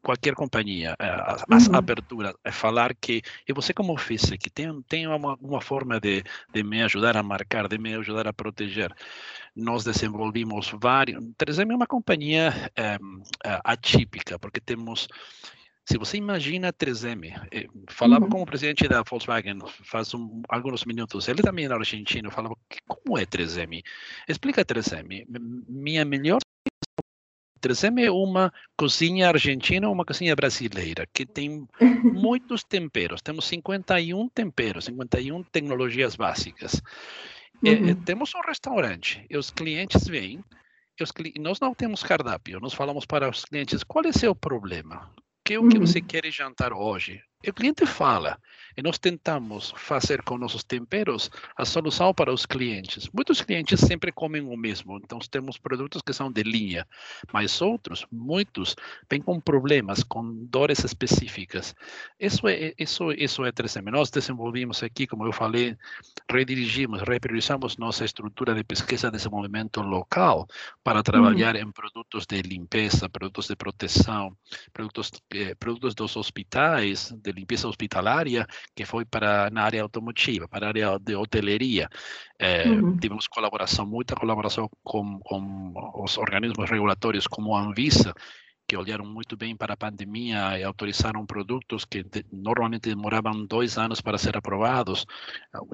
qualquer 0.00 0.34
companhia. 0.34 0.96
As 0.98 1.66
uhum. 1.66 1.76
aberturas. 1.76 2.34
É 2.42 2.50
falar 2.50 2.94
que 2.94 3.20
e 3.46 3.52
você 3.52 3.74
como 3.74 3.98
fiz 3.98 4.30
que 4.30 4.48
tem 4.48 4.80
tem 4.88 5.06
uma, 5.06 5.36
uma 5.42 5.60
forma 5.60 6.00
de, 6.00 6.24
de 6.54 6.62
me 6.62 6.82
ajudar 6.82 7.18
a 7.18 7.22
marcar, 7.22 7.68
de 7.68 7.76
me 7.76 7.94
ajudar 7.96 8.26
a 8.26 8.32
proteger. 8.32 8.90
Nós 9.54 9.84
desenvolvimos 9.84 10.72
vários. 10.80 11.22
3M 11.38 11.72
é 11.72 11.76
uma 11.76 11.86
companhia 11.86 12.72
é, 12.74 12.96
atípica 13.62 14.38
porque 14.38 14.60
temos 14.60 15.06
se 15.90 15.98
você 15.98 16.18
imagina 16.18 16.72
3M, 16.72 17.48
eh, 17.50 17.66
falava 17.88 18.24
uhum. 18.24 18.30
com 18.30 18.42
o 18.42 18.46
presidente 18.46 18.86
da 18.86 19.02
Volkswagen 19.02 19.58
faz 19.82 20.14
um, 20.14 20.40
alguns 20.48 20.84
minutos, 20.84 21.26
ele 21.26 21.42
também 21.42 21.64
era 21.64 21.74
argentino, 21.74 22.30
falava, 22.30 22.54
como 22.86 23.18
é 23.18 23.26
3M? 23.26 23.82
Explica 24.28 24.64
3M. 24.64 25.26
Minha 25.68 26.04
melhor 26.04 26.38
3M 27.60 28.04
é 28.04 28.10
uma 28.10 28.52
cozinha 28.76 29.26
argentina 29.26 29.88
ou 29.88 29.92
uma 29.92 30.04
cozinha 30.04 30.36
brasileira, 30.36 31.08
que 31.12 31.26
tem 31.26 31.66
muitos 32.04 32.62
temperos. 32.62 33.20
Temos 33.20 33.46
51 33.46 34.28
temperos, 34.28 34.84
51 34.84 35.42
tecnologias 35.42 36.14
básicas. 36.14 36.80
Eh, 37.64 37.74
uhum. 37.74 37.94
temos 38.04 38.32
um 38.36 38.40
restaurante 38.46 39.26
e 39.28 39.36
os 39.36 39.50
clientes 39.50 40.06
vêm, 40.06 40.38
os, 41.00 41.12
nós 41.40 41.58
não 41.58 41.74
temos 41.74 42.04
cardápio, 42.04 42.60
nós 42.60 42.74
falamos 42.74 43.04
para 43.04 43.28
os 43.28 43.44
clientes 43.44 43.82
qual 43.82 44.04
é 44.04 44.10
o 44.10 44.12
seu 44.16 44.36
problema 44.36 45.10
que 45.50 45.58
o 45.58 45.68
que 45.68 45.80
você 45.80 45.98
uhum. 45.98 46.06
quer 46.06 46.30
jantar 46.30 46.72
hoje? 46.72 47.20
O 47.48 47.52
cliente 47.52 47.86
fala 47.86 48.38
e 48.76 48.82
nós 48.82 48.98
tentamos 48.98 49.72
fazer 49.76 50.22
com 50.22 50.38
nossos 50.38 50.64
temperos 50.64 51.30
a 51.56 51.64
solução 51.64 52.14
para 52.14 52.32
os 52.32 52.46
clientes. 52.46 53.08
Muitos 53.12 53.40
clientes 53.42 53.80
sempre 53.80 54.12
comem 54.12 54.42
o 54.42 54.56
mesmo, 54.56 54.98
então 55.02 55.18
temos 55.30 55.58
produtos 55.58 56.02
que 56.02 56.12
são 56.12 56.30
de 56.30 56.42
linha, 56.42 56.86
mas 57.32 57.60
outros, 57.60 58.06
muitos, 58.10 58.76
vêm 59.10 59.20
com 59.20 59.40
problemas, 59.40 60.02
com 60.02 60.46
dores 60.46 60.84
específicas. 60.84 61.74
Isso 62.18 62.46
é 62.48 62.74
isso 62.78 63.12
isso 63.12 63.44
é 63.44 63.52
3M. 63.52 63.90
Nós 63.90 64.10
desenvolvimos 64.10 64.82
aqui, 64.82 65.06
como 65.06 65.26
eu 65.26 65.32
falei, 65.32 65.76
redirigimos, 66.30 67.02
repriorizamos 67.02 67.76
nossa 67.76 68.04
estrutura 68.04 68.54
de 68.54 68.64
pesquisa 68.64 69.10
de 69.10 69.16
desenvolvimento 69.16 69.80
local 69.80 70.46
para 70.82 71.02
trabalhar 71.02 71.54
uhum. 71.54 71.62
em 71.62 71.72
produtos 71.72 72.26
de 72.26 72.40
limpeza, 72.42 73.08
produtos 73.08 73.48
de 73.48 73.56
proteção, 73.56 74.36
produtos 74.72 75.10
eh, 75.34 75.54
produtos 75.54 75.94
dos 75.94 76.16
hospitais, 76.16 77.12
de 77.12 77.29
de 77.32 77.40
limpeza 77.40 77.68
hospitalária, 77.68 78.46
que 78.74 78.84
foi 78.84 79.04
para 79.04 79.50
na 79.50 79.62
área 79.62 79.82
automotiva, 79.82 80.48
para 80.48 80.66
a 80.66 80.68
área 80.68 80.98
de 80.98 81.14
hoteleria. 81.14 81.88
É, 82.38 82.68
uhum. 82.68 82.96
Tivemos 82.96 83.26
colaboração, 83.26 83.86
muita 83.86 84.14
colaboração 84.14 84.68
com, 84.82 85.18
com 85.20 85.72
os 86.02 86.16
organismos 86.18 86.68
regulatórios 86.68 87.26
como 87.26 87.54
a 87.54 87.62
Anvisa, 87.62 88.14
que 88.70 88.76
olharam 88.76 89.04
muito 89.04 89.36
bem 89.36 89.56
para 89.56 89.74
a 89.74 89.76
pandemia 89.76 90.56
e 90.56 90.62
autorizaram 90.62 91.26
produtos 91.26 91.84
que 91.84 92.04
de, 92.04 92.24
normalmente 92.32 92.88
demoravam 92.88 93.44
dois 93.44 93.76
anos 93.76 94.00
para 94.00 94.16
ser 94.16 94.36
aprovados, 94.36 95.04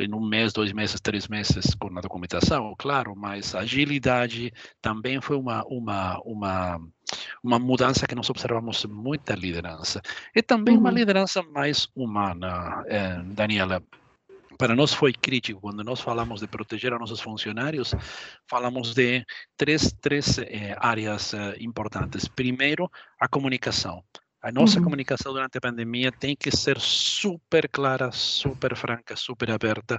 em 0.01 0.15
um 0.15 0.27
mês, 0.27 0.55
dois 0.55 0.73
meses, 0.73 0.99
três 0.99 1.29
meses 1.29 1.75
com 1.75 1.89
a 1.99 2.01
documentação, 2.01 2.75
claro, 2.79 3.15
mas 3.15 3.55
a 3.55 3.61
agilidade 3.61 4.51
também 4.81 5.21
foi 5.21 5.37
uma, 5.37 5.63
uma, 5.67 6.19
uma, 6.25 6.81
uma 7.43 7.59
mudança 7.59 8.07
que 8.07 8.15
nós 8.15 8.29
observamos 8.31 8.85
muita 8.85 9.35
liderança. 9.35 10.01
E 10.35 10.43
também 10.43 10.75
uhum. 10.75 10.81
uma 10.81 10.91
liderança 10.91 11.43
mais 11.43 11.89
humana, 11.95 12.85
eh, 12.87 13.23
Daniela 13.25 13.83
para 14.59 14.75
nós 14.75 14.95
foi 14.95 15.13
crítico 15.13 15.61
quando 15.61 15.85
nós 15.85 16.01
falamos 16.01 16.41
de 16.41 16.47
proteger 16.47 16.93
a 16.93 16.99
nossos 16.99 17.21
funcionários, 17.21 17.95
falamos 18.49 18.95
de 18.95 19.25
três, 19.57 19.95
três 20.01 20.39
eh, 20.39 20.75
áreas 20.79 21.35
eh, 21.35 21.57
importantes. 21.61 22.27
Primeiro, 22.27 22.91
a 23.21 23.29
comunicação. 23.29 24.03
A 24.41 24.53
nossa 24.53 24.79
uhum. 24.79 24.85
comunicação 24.85 25.33
durante 25.33 25.59
a 25.59 25.61
pandemia 25.61 26.13
tem 26.13 26.37
que 26.37 26.57
ser 26.57 26.79
super 26.79 27.69
clara, 27.69 28.13
super 28.13 28.77
franca, 28.77 29.17
super 29.17 29.51
aberta, 29.51 29.99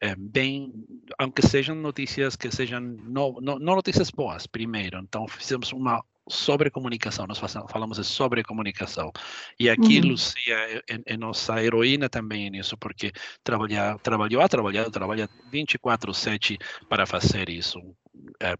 é, 0.00 0.14
bem, 0.14 0.72
aunque 1.18 1.44
sejam 1.44 1.74
notícias 1.74 2.36
que 2.36 2.48
sejam 2.48 2.80
não, 2.80 3.32
não, 3.40 3.58
não 3.58 3.74
notícias 3.74 4.10
boas, 4.10 4.46
primeiro. 4.46 4.98
Então 4.98 5.26
fizemos 5.26 5.72
uma 5.72 6.00
sobre 6.28 6.70
comunicação, 6.70 7.26
nós 7.26 7.38
falamos 7.68 8.06
sobre 8.06 8.42
comunicação. 8.42 9.10
E 9.58 9.68
aqui, 9.68 10.00
uhum. 10.00 10.10
Lucia 10.10 10.54
é, 10.54 10.82
é, 10.88 11.00
é, 11.06 11.16
nossa 11.16 11.62
heroína 11.62 12.08
também 12.08 12.50
nisso, 12.50 12.76
porque 12.76 13.12
trabalha, 13.42 13.98
trabalhou, 14.02 14.42
ha 14.42 14.48
trabalhado, 14.48 14.90
trabalha 14.90 15.28
24-7 15.52 16.58
para 16.88 17.06
fazer 17.06 17.48
isso, 17.48 17.80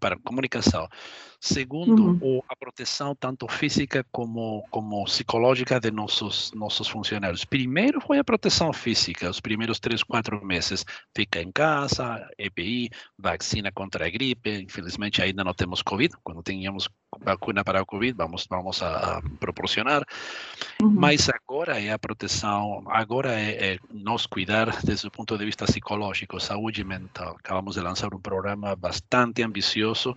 para 0.01 0.19
comunicação. 0.19 0.89
Segundo, 1.41 2.19
uhum. 2.21 2.43
a 2.49 2.57
proteção 2.57 3.15
tanto 3.15 3.47
física 3.47 4.05
como, 4.11 4.65
como 4.71 5.05
psicológica 5.05 5.79
de 5.79 5.91
nossos, 5.91 6.53
nossos 6.53 6.89
funcionários. 6.89 7.45
Primeiro 7.45 8.01
foi 8.01 8.19
a 8.19 8.25
proteção 8.25 8.73
física, 8.73 9.31
os 9.31 9.41
primeiros 9.41 9.79
três, 9.79 10.03
quatro 10.03 10.45
meses. 10.45 10.85
Fica 11.15 11.41
em 11.41 11.53
casa, 11.53 12.29
EPI, 12.37 12.91
vacina 13.17 13.71
contra 13.71 14.07
a 14.07 14.11
gripe. 14.11 14.63
Infelizmente 14.63 15.23
ainda 15.23 15.45
não 15.45 15.55
temos 15.55 15.81
Covid. 15.81 16.15
Quando 16.25 16.43
tenhamos 16.43 16.89
vacuna 17.21 17.63
para 17.63 17.83
o 17.83 17.87
Covid, 17.87 18.17
vamos, 18.17 18.47
vamos 18.51 18.83
a, 18.83 19.19
a 19.19 19.23
proporcionar. 19.39 20.05
Uhum. 20.83 20.91
Mas 20.91 21.29
agora 21.49 21.81
é 21.81 21.91
a 21.91 21.99
proteção, 21.99 22.85
agora 22.89 23.33
é, 23.33 23.73
é 23.73 23.79
nós 23.91 24.27
cuidar 24.27 24.83
desde 24.85 25.07
o 25.07 25.11
ponto 25.11 25.37
de 25.39 25.47
vista 25.47 25.65
psicológico, 25.65 26.39
saúde 26.39 26.85
mental. 26.85 27.37
Acabamos 27.39 27.75
de 27.75 27.81
lançar 27.81 28.13
um 28.13 28.21
programa 28.21 28.77
bastante 28.77 29.43
ambicioso, 29.43 30.15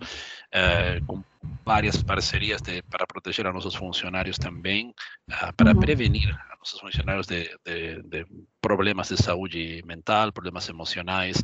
eh, 0.52 1.00
com 1.06 1.24
várias 1.64 2.02
parcerias 2.02 2.60
de, 2.60 2.82
para 2.82 3.06
proteger 3.06 3.46
a 3.46 3.52
nossos 3.52 3.74
funcionários 3.74 4.36
também, 4.36 4.90
uh, 5.30 5.52
para 5.56 5.72
uhum. 5.72 5.80
prevenir 5.80 6.28
a 6.50 6.56
nossos 6.58 6.78
funcionários 6.78 7.26
de, 7.26 7.50
de, 7.64 8.02
de, 8.02 8.26
problemas 8.60 9.08
de 9.08 9.16
saúde 9.16 9.82
mental, 9.86 10.32
problemas 10.32 10.68
emocionais. 10.68 11.42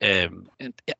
É, 0.00 0.28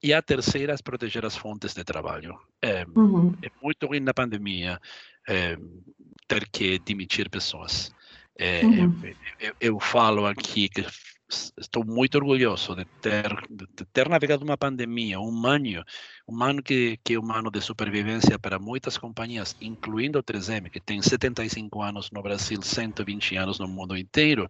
e 0.01 0.15
a 0.15 0.23
terceira 0.23 0.73
é 0.73 0.77
proteger 0.83 1.27
as 1.27 1.37
fontes 1.37 1.75
de 1.75 1.83
trabalho. 1.83 2.39
É, 2.63 2.87
uhum. 2.95 3.35
é 3.43 3.51
muito 3.61 3.87
ruim 3.89 4.01
na 4.01 4.15
pandemia 4.15 4.81
ter 6.29 6.49
que 6.49 6.79
demitir 6.79 7.29
pessoas. 7.29 7.93
Uhum. 8.41 9.15
Eu, 9.39 9.55
eu 9.61 9.81
falo 9.81 10.27
aqui 10.27 10.69
que 10.69 10.85
estou 11.59 11.85
muito 11.85 12.17
orgulhoso 12.17 12.75
de 12.75 12.85
ter, 13.01 13.29
de 13.49 13.85
ter 13.87 14.09
navegado 14.09 14.45
uma 14.45 14.57
pandemia, 14.57 15.21
um 15.21 15.47
ano, 15.47 15.85
um 16.29 16.43
ano 16.43 16.63
que, 16.63 16.99
que 17.03 17.15
é 17.15 17.19
um 17.21 17.33
ano 17.33 17.51
de 17.51 17.61
sobrevivência 17.61 18.39
para 18.39 18.59
muitas 18.59 18.99
companhias, 18.99 19.57
incluindo 19.61 20.19
o 20.19 20.23
3M, 20.23 20.71
que 20.71 20.81
tem 20.81 21.01
75 21.01 21.83
anos 21.83 22.11
no 22.11 22.23
Brasil, 22.23 22.61
120 22.61 23.37
anos 23.37 23.59
no 23.59 23.67
mundo 23.67 23.97
inteiro, 23.97 24.47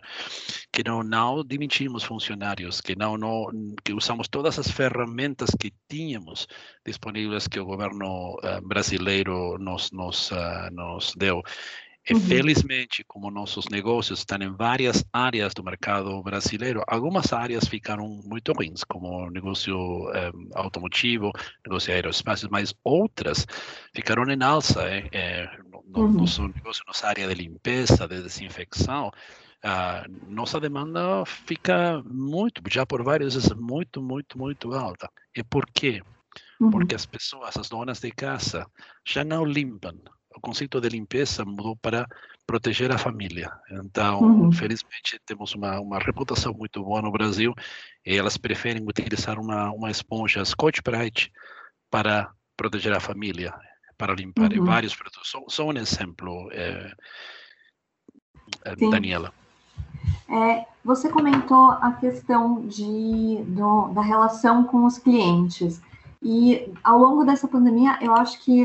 que 0.72 0.82
não, 0.84 1.02
não 1.02 1.44
demitimos 1.44 2.02
funcionários, 2.02 2.80
que 2.80 2.96
não, 2.96 3.16
não 3.16 3.46
que 3.84 3.92
usamos 3.92 4.28
todas 4.28 4.58
as 4.58 4.70
ferramentas 4.70 5.50
que 5.58 5.72
tínhamos 5.88 6.46
disponíveis 6.84 7.46
que 7.46 7.60
o 7.60 7.64
governo 7.64 8.34
uh, 8.36 8.60
brasileiro 8.66 9.58
nos, 9.58 9.90
nos, 9.92 10.30
uh, 10.32 10.70
nos 10.72 11.14
deu. 11.16 11.42
E, 12.08 12.14
felizmente, 12.20 13.02
como 13.04 13.30
nossos 13.30 13.66
negócios 13.70 14.18
estão 14.18 14.38
em 14.38 14.54
várias 14.54 15.02
áreas 15.10 15.54
do 15.54 15.64
mercado 15.64 16.22
brasileiro, 16.22 16.82
algumas 16.86 17.32
áreas 17.32 17.66
ficaram 17.66 18.20
muito 18.26 18.52
ruins, 18.52 18.84
como 18.84 19.30
negócio 19.30 20.10
eh, 20.12 20.30
automotivo, 20.54 21.32
negócio 21.66 21.94
aeroespacial, 21.94 22.50
mas 22.52 22.74
outras 22.84 23.46
ficaram 23.94 24.30
em 24.30 24.42
alça. 24.42 24.86
Eh, 24.86 25.08
eh, 25.12 25.48
no, 25.86 26.02
uhum. 26.02 26.12
Nosso 26.12 26.46
negócio, 26.48 26.84
nossa 26.86 27.08
área 27.08 27.26
de 27.26 27.34
limpeza, 27.34 28.06
de 28.06 28.22
desinfecção, 28.22 29.10
a 29.62 30.04
nossa 30.28 30.60
demanda 30.60 31.24
fica 31.24 32.02
muito, 32.04 32.60
já 32.70 32.84
por 32.84 33.02
vários 33.02 33.34
vezes, 33.34 33.50
muito, 33.56 34.02
muito, 34.02 34.38
muito 34.38 34.74
alta. 34.74 35.08
E 35.34 35.42
por 35.42 35.64
quê? 35.72 36.02
Uhum. 36.60 36.70
Porque 36.70 36.94
as 36.94 37.06
pessoas, 37.06 37.56
as 37.56 37.70
donas 37.70 38.00
de 38.00 38.10
casa, 38.10 38.66
já 39.06 39.24
não 39.24 39.42
limpam 39.42 39.98
o 40.36 40.40
conceito 40.40 40.80
de 40.80 40.88
limpeza 40.88 41.44
mudou 41.44 41.76
para 41.76 42.06
proteger 42.46 42.92
a 42.92 42.98
família. 42.98 43.50
Então, 43.70 44.20
uhum. 44.20 44.52
felizmente, 44.52 45.18
temos 45.24 45.54
uma, 45.54 45.80
uma 45.80 45.98
reputação 45.98 46.52
muito 46.52 46.82
boa 46.82 47.00
no 47.00 47.12
Brasil 47.12 47.54
e 48.04 48.16
elas 48.16 48.36
preferem 48.36 48.82
utilizar 48.86 49.38
uma, 49.38 49.70
uma 49.70 49.90
esponja 49.90 50.44
Scotch 50.44 50.80
Brite 50.82 51.32
para 51.90 52.30
proteger 52.56 52.92
a 52.92 53.00
família, 53.00 53.54
para 53.96 54.14
limpar 54.14 54.52
uhum. 54.52 54.64
vários 54.64 54.94
produtos. 54.94 55.28
Só, 55.28 55.42
só, 55.48 55.66
um 55.66 55.72
exemplo, 55.72 56.50
é, 56.52 56.92
é, 58.64 58.76
Daniela. 58.76 59.32
É, 60.28 60.66
você 60.84 61.08
comentou 61.08 61.70
a 61.70 61.92
questão 61.92 62.66
de, 62.66 63.42
do, 63.46 63.88
da 63.88 64.02
relação 64.02 64.64
com 64.64 64.84
os 64.84 64.98
clientes. 64.98 65.80
E 66.22 66.72
ao 66.82 66.98
longo 66.98 67.24
dessa 67.24 67.46
pandemia, 67.46 67.98
eu 68.00 68.14
acho 68.14 68.42
que 68.42 68.62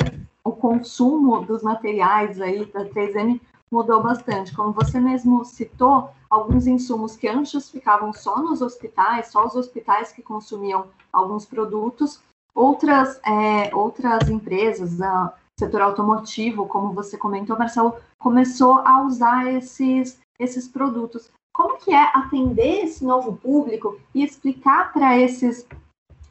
o 0.50 0.56
consumo 0.56 1.46
dos 1.46 1.62
materiais 1.62 2.42
aí 2.42 2.66
da 2.66 2.86
3M 2.86 3.40
mudou 3.72 4.02
bastante. 4.02 4.56
Como 4.56 4.74
você 4.74 5.00
mesmo 5.00 5.46
citou, 5.46 6.10
alguns 6.30 6.66
insumos 6.68 7.16
que 7.16 7.28
antes 7.28 7.70
ficavam 7.70 8.12
só 8.12 8.42
nos 8.42 8.62
hospitais, 8.62 9.28
só 9.28 9.46
os 9.46 9.56
hospitais 9.56 10.12
que 10.12 10.22
consumiam 10.22 10.88
alguns 11.14 11.46
produtos, 11.46 12.20
outras, 12.54 13.20
é, 13.26 13.74
outras 13.76 14.28
empresas, 14.30 14.98
do 14.98 15.32
setor 15.60 15.82
automotivo, 15.82 16.68
como 16.68 16.94
você 16.94 17.18
comentou, 17.18 17.58
Marcelo, 17.58 17.96
começou 18.18 18.80
a 18.80 19.04
usar 19.04 19.52
esses, 19.54 20.20
esses 20.40 20.68
produtos. 20.68 21.30
Como 21.54 21.78
que 21.78 21.94
é 21.94 22.10
atender 22.14 22.86
esse 22.86 23.04
novo 23.04 23.36
público 23.36 24.00
e 24.16 24.24
explicar 24.24 24.94
para 24.94 25.18
esses 25.18 25.68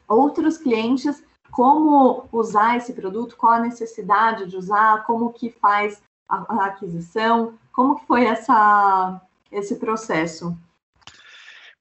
outros 0.07 0.57
clientes 0.57 1.23
como 1.51 2.27
usar 2.31 2.77
esse 2.77 2.93
produto, 2.93 3.35
qual 3.35 3.53
a 3.53 3.59
necessidade 3.59 4.45
de 4.47 4.57
usar, 4.57 5.03
como 5.05 5.33
que 5.33 5.49
faz 5.49 6.01
a, 6.27 6.65
aquisição, 6.65 7.53
como 7.71 7.99
que 7.99 8.05
foi 8.05 8.25
essa, 8.25 9.21
esse 9.51 9.75
processo? 9.75 10.55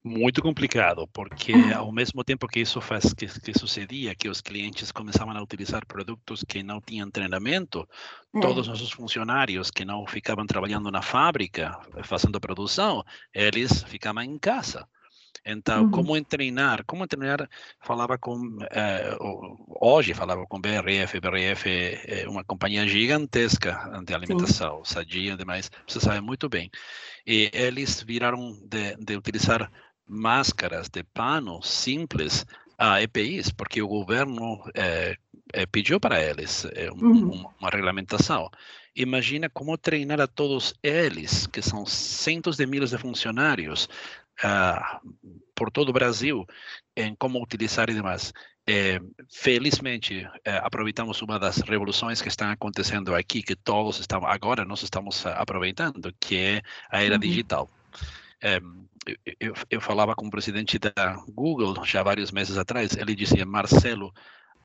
Muito 0.03 0.41
complicado, 0.41 1.07
porque 1.13 1.53
ao 1.77 1.93
mesmo 1.93 2.25
tempo 2.25 2.47
que 2.47 2.61
isso 2.61 2.81
faz 2.81 3.13
que, 3.13 3.27
que 3.27 3.59
sucedia, 3.59 4.15
que 4.15 4.29
os 4.29 4.41
clientes 4.41 4.91
começavam 4.91 5.37
a 5.37 5.43
utilizar 5.43 5.85
produtos 5.87 6.45
que 6.47 6.63
não 6.63 6.81
tinham 6.81 7.11
treinamento, 7.11 7.87
é. 8.35 8.41
todos 8.41 8.61
os 8.61 8.69
nossos 8.69 8.91
funcionários 8.91 9.71
que 9.71 9.85
não 9.85 10.07
ficavam 10.07 10.47
trabalhando 10.47 10.91
na 10.91 11.03
fábrica, 11.03 11.79
fazendo 12.05 12.41
produção, 12.41 13.05
eles 13.35 13.83
ficavam 13.83 14.23
em 14.23 14.39
casa. 14.39 14.89
Então, 15.45 15.85
uhum. 15.85 15.91
como 15.91 16.25
treinar? 16.25 16.85
Como 16.85 17.07
treinar? 17.07 17.49
Falava 17.81 18.19
com 18.19 18.59
eh, 18.71 19.17
hoje 19.81 20.13
falava 20.13 20.47
com 20.47 20.61
BRF. 20.61 21.21
BRF 21.21 21.69
é 22.05 22.29
uma 22.29 22.45
companhia 22.45 22.87
gigantesca 22.87 24.03
de 24.05 24.15
alimentação, 24.15 24.85
Sim. 24.85 24.95
sadia, 24.95 25.37
demais. 25.37 25.71
Você 25.87 26.01
sabe 26.01 26.21
muito 26.21 26.49
bem. 26.49 26.71
E 27.27 27.51
eles 27.53 28.03
viraram 28.03 28.53
de, 28.63 28.97
de 28.97 29.17
utilizar 29.17 29.71
máscaras 30.07 30.89
de 30.89 31.03
pano 31.03 31.63
simples 31.63 32.45
a 32.77 33.03
EPIs, 33.03 33.51
porque 33.51 33.83
o 33.83 33.89
governo 33.89 34.63
eh, 34.75 35.17
eh, 35.53 35.67
pediu 35.67 35.99
para 35.99 36.23
eles 36.23 36.67
um, 36.95 37.07
uhum. 37.07 37.51
uma 37.59 37.71
regulamentação. 37.71 38.51
Imagina 38.95 39.49
como 39.49 39.79
treinar 39.79 40.21
a 40.21 40.27
todos 40.27 40.75
eles, 40.83 41.47
que 41.47 41.63
são 41.63 41.87
centos 41.87 42.57
de 42.57 42.67
milhares 42.67 42.91
de 42.91 42.99
funcionários, 42.99 43.89
uh, 44.45 45.01
por 45.55 45.71
todo 45.71 45.89
o 45.89 45.93
Brasil 45.93 46.47
em 46.97 47.15
como 47.15 47.43
utilizar 47.43 47.91
e 47.91 47.95
demais. 47.95 48.33
É, 48.71 49.01
felizmente, 49.31 50.29
é, 50.45 50.59
aproveitamos 50.59 51.23
uma 51.23 51.39
das 51.39 51.59
revoluções 51.59 52.21
que 52.21 52.29
estão 52.29 52.51
acontecendo 52.51 53.15
aqui, 53.15 53.43
que 53.43 53.57
todos 53.57 53.99
estamos, 53.99 54.29
agora 54.29 54.63
nós 54.65 54.83
estamos 54.83 55.25
aproveitando, 55.25 56.15
que 56.21 56.37
é 56.37 56.63
a 56.91 57.03
era 57.03 57.15
uhum. 57.15 57.21
digital. 57.21 57.71
É, 58.43 58.61
eu, 59.41 59.55
eu, 59.71 59.81
falava 59.81 60.15
com 60.15 60.27
o 60.27 60.31
presidente 60.31 60.79
da 60.79 61.17
Google 61.29 61.83
já 61.85 62.03
vários 62.03 62.31
meses 62.31 62.59
atrás, 62.59 62.95
ele 62.95 63.15
dizia, 63.15 63.47
Marcelo, 63.47 64.13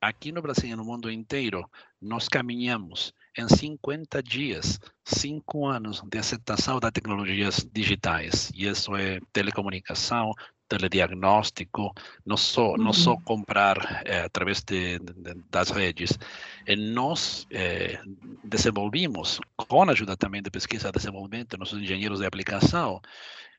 aqui 0.01 0.33
no 0.33 0.41
Brasil 0.41 0.69
e 0.69 0.75
no 0.75 0.83
mundo 0.83 1.09
inteiro, 1.09 1.63
nós 2.01 2.27
caminhamos 2.27 3.13
em 3.37 3.47
50 3.47 4.21
dias, 4.21 4.79
cinco 5.03 5.65
anos 5.65 6.01
de 6.05 6.17
aceitação 6.17 6.79
das 6.79 6.91
tecnologias 6.91 7.67
digitais. 7.71 8.51
E 8.53 8.67
isso 8.67 8.95
é 8.95 9.19
telecomunicação, 9.31 10.33
telediagnóstico, 10.67 11.93
não 12.25 12.37
só, 12.37 12.75
não 12.77 12.93
só 12.93 13.15
comprar 13.17 14.01
é, 14.05 14.21
através 14.21 14.63
de, 14.63 14.99
de, 14.99 15.35
das 15.49 15.69
redes. 15.69 16.17
E 16.67 16.75
nós 16.75 17.45
é, 17.51 17.99
desenvolvimos, 18.43 19.39
com 19.55 19.83
a 19.83 19.91
ajuda 19.91 20.17
também 20.17 20.41
de 20.41 20.49
pesquisa 20.49 20.89
e 20.89 20.91
desenvolvimento, 20.91 21.57
nossos 21.57 21.81
engenheiros 21.81 22.19
de 22.19 22.25
aplicação, 22.25 23.01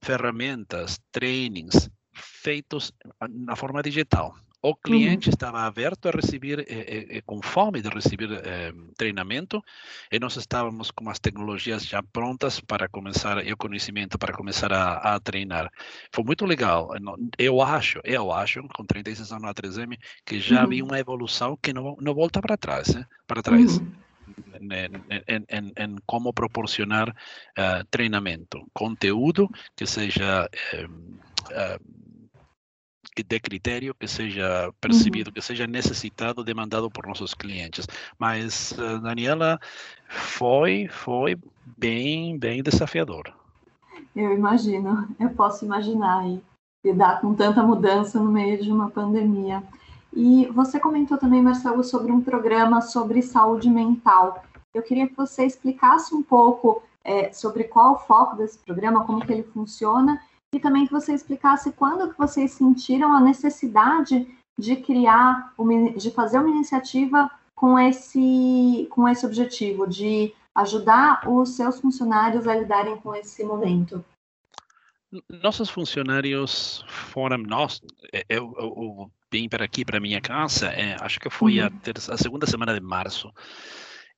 ferramentas, 0.03 0.99
trainings 1.13 1.91
feitos 2.15 2.93
na 3.29 3.57
forma 3.57 3.83
digital. 3.83 4.35
O 4.65 4.75
cliente 4.75 5.29
uhum. 5.29 5.35
estava 5.35 5.61
aberto 5.61 6.09
a 6.09 6.11
receber, 6.11 6.61
eh, 6.61 7.19
eh, 7.19 7.23
com 7.27 7.43
fome 7.43 7.83
de 7.83 7.89
receber 7.91 8.33
eh, 8.33 8.73
treinamento, 8.97 9.63
e 10.11 10.19
nós 10.19 10.37
estávamos 10.37 10.91
com 10.91 11.11
as 11.11 11.19
tecnologias 11.19 11.85
já 11.85 12.03
prontas 12.03 12.61
para 12.61 12.89
começar, 12.89 13.47
e 13.47 13.53
o 13.53 13.59
conhecimento 13.59 14.19
para 14.19 14.33
começar 14.33 14.73
a, 14.73 15.17
a, 15.17 15.21
treinar. 15.21 15.71
Foi 16.11 16.25
muito 16.25 16.47
legal. 16.47 16.89
Eu 17.37 17.61
acho, 17.61 18.01
eu 18.05 18.33
acho, 18.33 18.67
com 18.75 18.87
36 18.87 19.33
anos 19.33 19.43
na 19.43 19.53
3M, 19.53 19.99
que 20.25 20.41
já 20.41 20.63
uhum. 20.63 20.71
vi 20.71 20.83
uma 20.83 20.99
evolução 20.99 21.59
que 21.61 21.71
não, 21.71 21.99
não 22.01 22.15
volta 22.15 22.41
para 22.41 22.57
trás, 22.57 22.89
né? 22.95 23.05
para 23.27 23.43
trás. 23.43 23.77
Uhum. 23.77 23.93
Em, 24.59 25.45
em, 25.51 25.73
em, 25.77 25.97
como 26.07 26.33
proporcionar 26.33 27.11
uh, 27.11 27.85
treinamento, 27.91 28.67
conteúdo 28.73 29.47
que 29.77 29.85
seja 29.85 30.49
uh, 30.73 31.25
que 31.51 32.04
dê 33.23 33.39
critério, 33.39 33.95
que 33.95 34.09
seja 34.09 34.73
percebido, 34.81 35.29
uhum. 35.29 35.35
que 35.35 35.41
seja 35.41 35.67
necessitado, 35.67 36.43
demandado 36.43 36.91
por 36.91 37.07
nossos 37.07 37.35
clientes. 37.35 37.87
Mas, 38.19 38.73
uh, 38.73 38.99
Daniela, 39.01 39.61
foi, 40.09 40.89
foi 40.89 41.39
bem, 41.79 42.39
bem 42.39 42.63
desafiador. 42.63 43.33
Eu 44.15 44.33
imagino, 44.33 45.09
eu 45.19 45.31
posso 45.31 45.65
imaginar 45.65 46.21
aí, 46.21 46.41
lidar 46.85 47.21
com 47.21 47.35
tanta 47.35 47.63
mudança 47.63 48.21
no 48.21 48.31
meio 48.31 48.63
de 48.63 48.71
uma 48.71 48.91
pandemia. 48.91 49.63
E 50.13 50.47
você 50.47 50.79
comentou 50.79 51.19
também, 51.19 51.43
Marcelo, 51.43 51.83
sobre 51.83 52.13
um 52.13 52.21
programa 52.21 52.81
sobre 52.81 53.23
saúde 53.23 53.69
mental. 53.69 54.45
Eu 54.73 54.83
queria 54.83 55.09
que 55.09 55.17
você 55.17 55.45
explicasse 55.45 56.15
um 56.15 56.23
pouco 56.23 56.83
é, 57.05 57.33
sobre 57.33 57.65
qual 57.65 57.95
o 57.95 57.99
foco 57.99 58.37
desse 58.37 58.59
programa, 58.59 59.05
como 59.05 59.25
que 59.25 59.33
ele 59.33 59.43
funciona 59.43 60.21
e 60.57 60.61
também 60.61 60.87
que 60.87 60.93
você 60.93 61.13
explicasse 61.13 61.73
quando 61.73 62.11
que 62.11 62.19
vocês 62.19 62.53
sentiram 62.53 63.13
a 63.13 63.21
necessidade 63.21 64.27
de 64.57 64.77
criar, 64.77 65.53
de 65.97 66.11
fazer 66.11 66.39
uma 66.39 66.51
iniciativa 66.51 67.31
com 67.55 67.79
esse, 67.79 68.87
com 68.91 69.09
esse 69.09 69.27
objetivo, 69.27 69.87
de 69.87 70.33
ajudar 70.55 71.29
os 71.29 71.57
seus 71.57 71.81
funcionários 71.81 72.47
a 72.47 72.55
lidarem 72.55 72.97
com 72.99 73.15
esse 73.15 73.43
momento. 73.43 74.05
Nossos 75.43 75.71
funcionários 75.71 76.85
foram 76.89 77.39
nós, 77.39 77.81
eu, 78.29 78.55
eu, 78.59 78.75
eu 78.77 79.11
vim 79.31 79.49
para 79.49 79.65
aqui, 79.65 79.85
para 79.85 80.01
minha 80.01 80.21
casa, 80.21 80.69
é, 80.69 80.97
acho 81.01 81.19
que 81.19 81.31
foi 81.31 81.61
uhum. 81.61 81.67
a, 81.67 81.71
terça, 81.71 82.15
a 82.15 82.19
segunda 82.19 82.47
semana 82.47 82.75
de 82.75 82.81
março. 82.81 83.33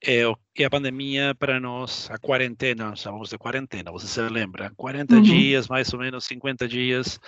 É, 0.05 0.23
e 0.59 0.65
a 0.65 0.71
pandemia 0.71 1.35
para 1.35 1.59
nós, 1.59 2.09
a 2.11 2.19
quarentena, 2.19 2.95
chamamos 2.95 3.31
de 3.31 3.39
quarentena, 3.39 3.91
você 3.91 4.07
se 4.07 4.21
lembra? 4.21 4.71
40 4.77 5.15
uhum. 5.15 5.23
dias, 5.23 5.69
mais 5.69 5.93
ou 5.93 5.99
menos 5.99 6.25
50 6.25 6.69
dias, 6.69 7.19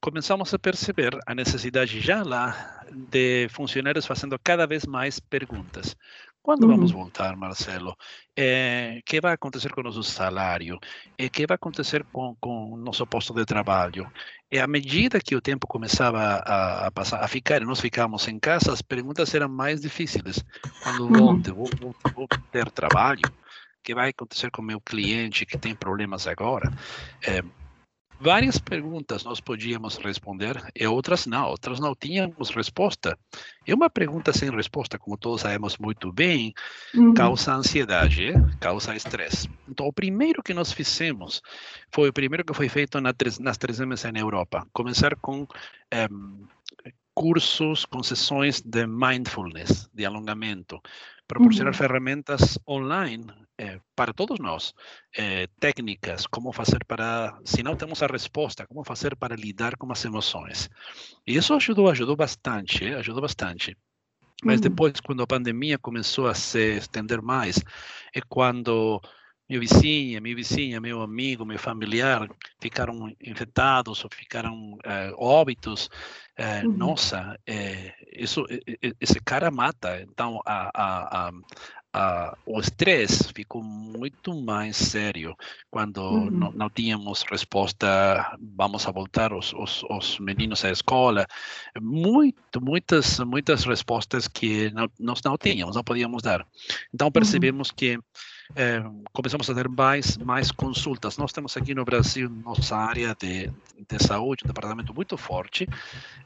começamos 0.00 0.52
a 0.52 0.58
perceber 0.58 1.16
a 1.26 1.34
necessidade 1.34 2.00
já 2.00 2.22
lá 2.22 2.84
de 2.92 3.48
funcionários 3.50 4.06
fazendo 4.06 4.38
cada 4.42 4.66
vez 4.66 4.84
mais 4.84 5.20
perguntas. 5.20 5.96
Quando 6.46 6.68
vamos 6.68 6.92
voltar, 6.92 7.34
Marcelo? 7.36 7.96
É, 8.36 9.00
que 9.04 9.20
vai 9.20 9.32
acontecer 9.32 9.72
com 9.72 9.80
o 9.80 9.82
nosso 9.82 10.04
salário? 10.04 10.78
E 11.18 11.28
que 11.28 11.44
vai 11.44 11.56
acontecer 11.56 12.04
com, 12.12 12.36
com 12.38 12.74
o 12.74 12.76
nosso 12.76 13.04
posto 13.04 13.34
de 13.34 13.44
trabalho? 13.44 14.08
E 14.48 14.60
à 14.60 14.66
medida 14.68 15.18
que 15.18 15.34
o 15.34 15.40
tempo 15.40 15.66
começava 15.66 16.20
a, 16.20 16.86
a 16.86 16.90
passar, 16.92 17.20
a 17.20 17.26
ficar, 17.26 17.60
e 17.60 17.64
nós 17.64 17.80
ficávamos 17.80 18.28
em 18.28 18.38
casa, 18.38 18.72
as 18.72 18.80
perguntas 18.80 19.34
eram 19.34 19.48
mais 19.48 19.80
difíceis. 19.80 20.40
Quando 20.84 21.08
volte, 21.08 21.50
vou, 21.50 21.68
vou, 21.80 21.96
vou 22.14 22.28
ter 22.52 22.70
trabalho? 22.70 23.26
O 23.26 23.82
que 23.82 23.92
vai 23.92 24.10
acontecer 24.10 24.48
com 24.52 24.62
o 24.62 24.64
meu 24.64 24.80
cliente 24.80 25.44
que 25.44 25.58
tem 25.58 25.74
problemas 25.74 26.28
agora? 26.28 26.72
É, 27.26 27.42
várias 28.20 28.58
perguntas 28.58 29.24
nós 29.24 29.40
podíamos 29.40 29.96
responder 29.98 30.62
e 30.74 30.86
outras 30.86 31.26
não, 31.26 31.48
outras 31.48 31.78
não 31.78 31.94
tínhamos 31.94 32.50
resposta. 32.50 33.18
E 33.66 33.74
uma 33.74 33.90
pergunta 33.90 34.32
sem 34.32 34.50
resposta, 34.50 34.98
como 34.98 35.16
todos 35.16 35.42
sabemos 35.42 35.76
muito 35.78 36.12
bem, 36.12 36.54
uhum. 36.94 37.14
causa 37.14 37.54
ansiedade, 37.54 38.32
causa 38.60 38.94
estresse. 38.94 39.48
Então, 39.68 39.86
o 39.86 39.92
primeiro 39.92 40.42
que 40.42 40.54
nós 40.54 40.72
fizemos 40.72 41.42
foi 41.92 42.08
o 42.08 42.12
primeiro 42.12 42.44
que 42.44 42.54
foi 42.54 42.68
feito 42.68 43.00
na, 43.00 43.14
nas 43.40 43.58
três 43.58 43.80
M's 43.80 44.04
na 44.04 44.20
Europa, 44.20 44.66
começar 44.72 45.16
com 45.16 45.46
um, 46.10 46.46
cursos, 47.14 47.84
com 47.84 48.02
sessões 48.02 48.60
de 48.60 48.86
mindfulness, 48.86 49.88
de 49.92 50.04
alongamento, 50.04 50.80
proporcionar 51.26 51.72
uhum. 51.72 51.78
ferramentas 51.78 52.58
online 52.68 53.26
eh, 53.58 53.80
para 53.94 54.12
todos 54.12 54.38
nós, 54.38 54.74
eh, 55.16 55.48
técnicas, 55.58 56.26
como 56.26 56.52
fazer 56.52 56.84
para, 56.84 57.38
se 57.42 57.62
não 57.62 57.74
temos 57.74 58.02
a 58.02 58.06
resposta, 58.06 58.66
como 58.66 58.84
fazer 58.84 59.16
para 59.16 59.34
lidar 59.34 59.76
com 59.78 59.90
as 59.90 60.04
emoções. 60.04 60.68
E 61.26 61.36
isso 61.36 61.54
ajudou, 61.54 61.88
ajudou 61.88 62.14
bastante, 62.14 62.84
eh, 62.84 62.94
ajudou 62.96 63.22
bastante. 63.22 63.74
Mas 64.44 64.56
uhum. 64.56 64.68
depois, 64.68 65.00
quando 65.00 65.22
a 65.22 65.26
pandemia 65.26 65.78
começou 65.78 66.26
a 66.26 66.34
se 66.34 66.76
estender 66.76 67.22
mais, 67.22 67.58
é 68.14 68.20
quando 68.28 69.00
minha 69.48 69.58
vizinha, 69.58 70.20
minha 70.20 70.36
vizinha, 70.36 70.78
meu 70.78 71.00
amigo, 71.00 71.46
meu 71.46 71.58
familiar 71.58 72.28
ficaram 72.60 73.10
infectados 73.22 74.04
ou 74.04 74.10
ficaram 74.12 74.76
óbitos, 75.16 75.88
uhum. 76.38 76.76
nossa, 76.76 77.38
isso, 78.12 78.44
esse 79.00 79.20
cara 79.20 79.50
mata. 79.50 80.02
Então, 80.02 80.40
a, 80.44 80.70
a, 80.74 81.28
a, 81.28 81.32
uh, 81.96 82.36
o 82.44 82.60
estresse 82.60 83.32
ficou 83.32 83.62
muito 83.62 84.34
mais 84.34 84.76
sério 84.76 85.34
quando 85.70 85.98
uhum. 85.98 86.30
não, 86.30 86.52
não, 86.52 86.70
tínhamos 86.70 87.22
resposta, 87.22 88.36
vamos 88.56 88.86
a 88.86 88.90
voltar 88.90 89.32
os, 89.32 89.52
os, 89.54 89.82
os, 89.90 90.18
meninos 90.18 90.64
à 90.64 90.70
escola, 90.70 91.26
muito, 91.80 92.60
muitas, 92.60 93.18
muitas 93.20 93.64
respostas 93.64 94.28
que 94.28 94.70
não, 94.70 94.88
nós 94.98 95.20
não 95.24 95.36
tínhamos, 95.38 95.74
não 95.74 95.84
podíamos 95.84 96.22
dar. 96.22 96.46
Então 96.92 97.10
percebemos 97.10 97.70
uhum. 97.70 97.74
que 97.76 97.98
é, 98.54 98.82
começamos 99.12 99.48
a 99.50 99.54
ter 99.54 99.68
mais, 99.68 100.16
mais 100.18 100.52
consultas. 100.52 101.18
Nós 101.18 101.32
temos 101.32 101.56
aqui 101.56 101.74
no 101.74 101.84
Brasil, 101.84 102.30
nossa 102.30 102.76
área 102.76 103.16
de, 103.18 103.50
de 103.88 104.06
saúde, 104.06 104.44
um 104.44 104.46
departamento 104.46 104.94
muito 104.94 105.16
forte. 105.16 105.66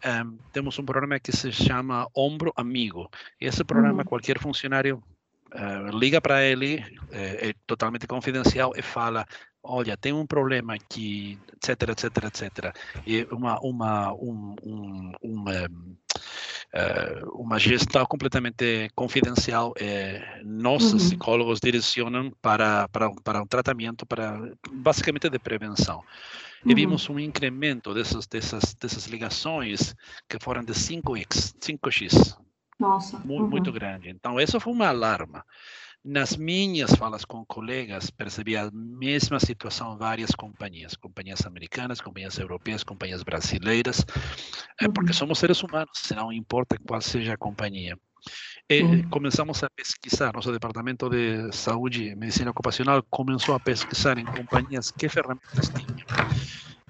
É, 0.02 0.22
temos 0.52 0.78
um 0.78 0.84
programa 0.84 1.18
que 1.18 1.32
se 1.32 1.50
chama 1.50 2.06
Ombro 2.14 2.52
Amigo. 2.56 3.10
E 3.40 3.46
esse 3.46 3.64
programa, 3.64 3.98
uhum. 3.98 4.04
qualquer 4.04 4.38
funcionário 4.38 5.02
uh, 5.54 5.96
liga 5.96 6.20
para 6.20 6.42
ele, 6.42 6.84
é, 7.10 7.48
é, 7.48 7.54
totalmente 7.66 8.06
confidencial 8.06 8.72
e 8.76 8.82
fala, 8.82 9.26
olha, 9.62 9.96
tem 9.96 10.12
um 10.12 10.26
problema 10.26 10.74
aqui, 10.74 11.38
etc, 11.54 11.90
etc, 11.90 12.24
etc. 12.24 12.76
E 13.06 13.26
uma, 13.30 13.58
uma, 13.60 14.12
um, 14.14 14.54
um, 14.62 15.12
uma, 15.22 15.52
uh, 15.62 17.40
uma 17.40 17.58
gestão 17.58 18.04
completamente 18.06 18.90
confidencial. 18.94 19.72
É, 19.78 20.40
nós, 20.44 20.92
uhum. 20.92 20.98
psicólogos, 20.98 21.60
direcionam 21.60 22.30
para, 22.40 22.88
para, 22.88 23.10
para 23.22 23.42
um 23.42 23.46
tratamento, 23.46 24.06
para 24.06 24.38
basicamente 24.70 25.28
de 25.28 25.38
prevenção. 25.38 26.02
E 26.64 26.74
vimos 26.74 27.08
um 27.08 27.18
incremento 27.18 27.94
dessas, 27.94 28.26
dessas, 28.26 28.74
dessas 28.74 29.06
ligações 29.06 29.94
que 30.28 30.38
foram 30.38 30.62
de 30.62 30.74
5x, 30.74 31.54
5x 31.58 32.36
nossa. 32.80 33.18
Muito, 33.18 33.42
uhum. 33.42 33.48
muito 33.50 33.72
grande. 33.72 34.08
Então, 34.08 34.40
isso 34.40 34.58
foi 34.58 34.72
uma 34.72 34.88
alarma. 34.88 35.44
Nas 36.02 36.34
minhas 36.34 36.94
falas 36.94 37.26
com 37.26 37.44
colegas, 37.44 38.08
percebi 38.10 38.56
a 38.56 38.70
mesma 38.72 39.38
situação 39.38 39.94
em 39.94 39.98
várias 39.98 40.30
companhias, 40.30 40.96
companhias 40.96 41.44
americanas, 41.44 42.00
companhias 42.00 42.38
europeias, 42.38 42.82
companhias 42.82 43.22
brasileiras, 43.22 44.04
uhum. 44.80 44.92
porque 44.94 45.12
somos 45.12 45.38
seres 45.38 45.62
humanos, 45.62 46.10
não 46.16 46.32
importa 46.32 46.78
qual 46.86 47.02
seja 47.02 47.34
a 47.34 47.36
companhia. 47.36 47.98
E 48.68 48.82
uhum. 48.82 49.08
começamos 49.10 49.62
a 49.62 49.68
pesquisar, 49.68 50.32
nosso 50.32 50.52
departamento 50.52 51.10
de 51.10 51.52
saúde 51.52 52.04
e 52.04 52.16
medicina 52.16 52.50
ocupacional 52.50 53.02
começou 53.10 53.54
a 53.54 53.60
pesquisar 53.60 54.16
em 54.16 54.24
companhias 54.24 54.90
que 54.90 55.08
ferramentas 55.08 55.68
tinham. 55.68 56.06